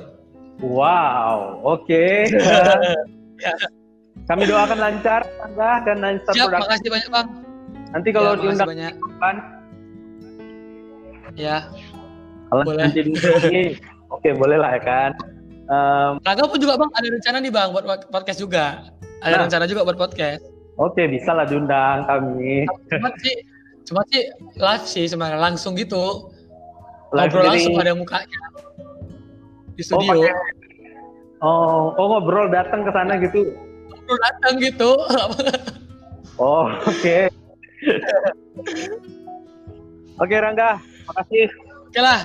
[0.60, 2.04] Wow, oke.
[3.42, 3.58] Ya.
[4.22, 6.62] Kami doakan lancar, Angga dan Star Siap, Production.
[6.62, 7.28] makasih banyak, Bang.
[7.92, 8.94] Nanti kalau Ya, diundang banyak.
[9.18, 9.36] kan,
[11.34, 11.56] Ya.
[12.48, 12.82] kalau Boleh.
[12.86, 13.62] nanti lagi,
[14.08, 15.10] oke boleh lah ya kan.
[15.62, 18.64] Em, Rangga pun juga, Bang, ada rencana nih, Bang, buat podcast juga.
[19.20, 19.42] Ada Nah.
[19.46, 20.42] rencana juga buat podcast.
[20.74, 22.64] oke bisa lah diundang kami.
[22.88, 23.34] Cuma sih
[23.84, 24.22] cuma sih
[24.56, 26.32] live sih sebenarnya langsung gitu.
[27.12, 28.40] Live Ngobrol langsung ada mukanya.
[29.70, 30.24] Di Oh, studio.
[30.24, 30.36] pakai-
[31.40, 33.52] oh, oh ngobrol datang ke sana gitu.
[34.12, 34.90] Ngobrol datang gitu.
[36.36, 37.18] Oh, oke.
[40.18, 40.76] Oke Rangga,
[41.08, 41.48] makasih.
[41.88, 42.20] Oke lah,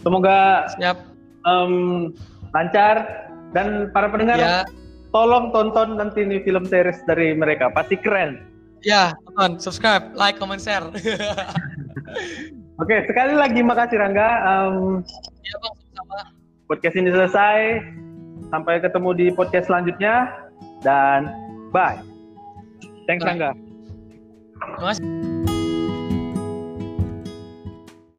[0.00, 0.96] Semoga siap.
[1.44, 1.72] em,
[2.52, 2.96] lancar
[3.52, 4.56] dan para pendengar Ya.
[5.10, 8.44] tolong tonton nanti nih film series dari mereka, pasti keren.
[8.80, 10.84] Ya, tonton, subscribe, like, comment, share.
[12.80, 14.28] Oke, sekali lagi makasih Rangga.
[14.40, 15.02] Em,
[15.42, 16.18] ya bang, sama.
[16.66, 17.58] podcast ini selesai.
[18.48, 20.30] Sampai ketemu di podcast selanjutnya
[20.82, 21.30] dan
[21.74, 21.98] bye.
[23.08, 23.30] Thanks Bye.
[23.34, 23.50] Rangga.
[24.58, 25.57] Terima kasih.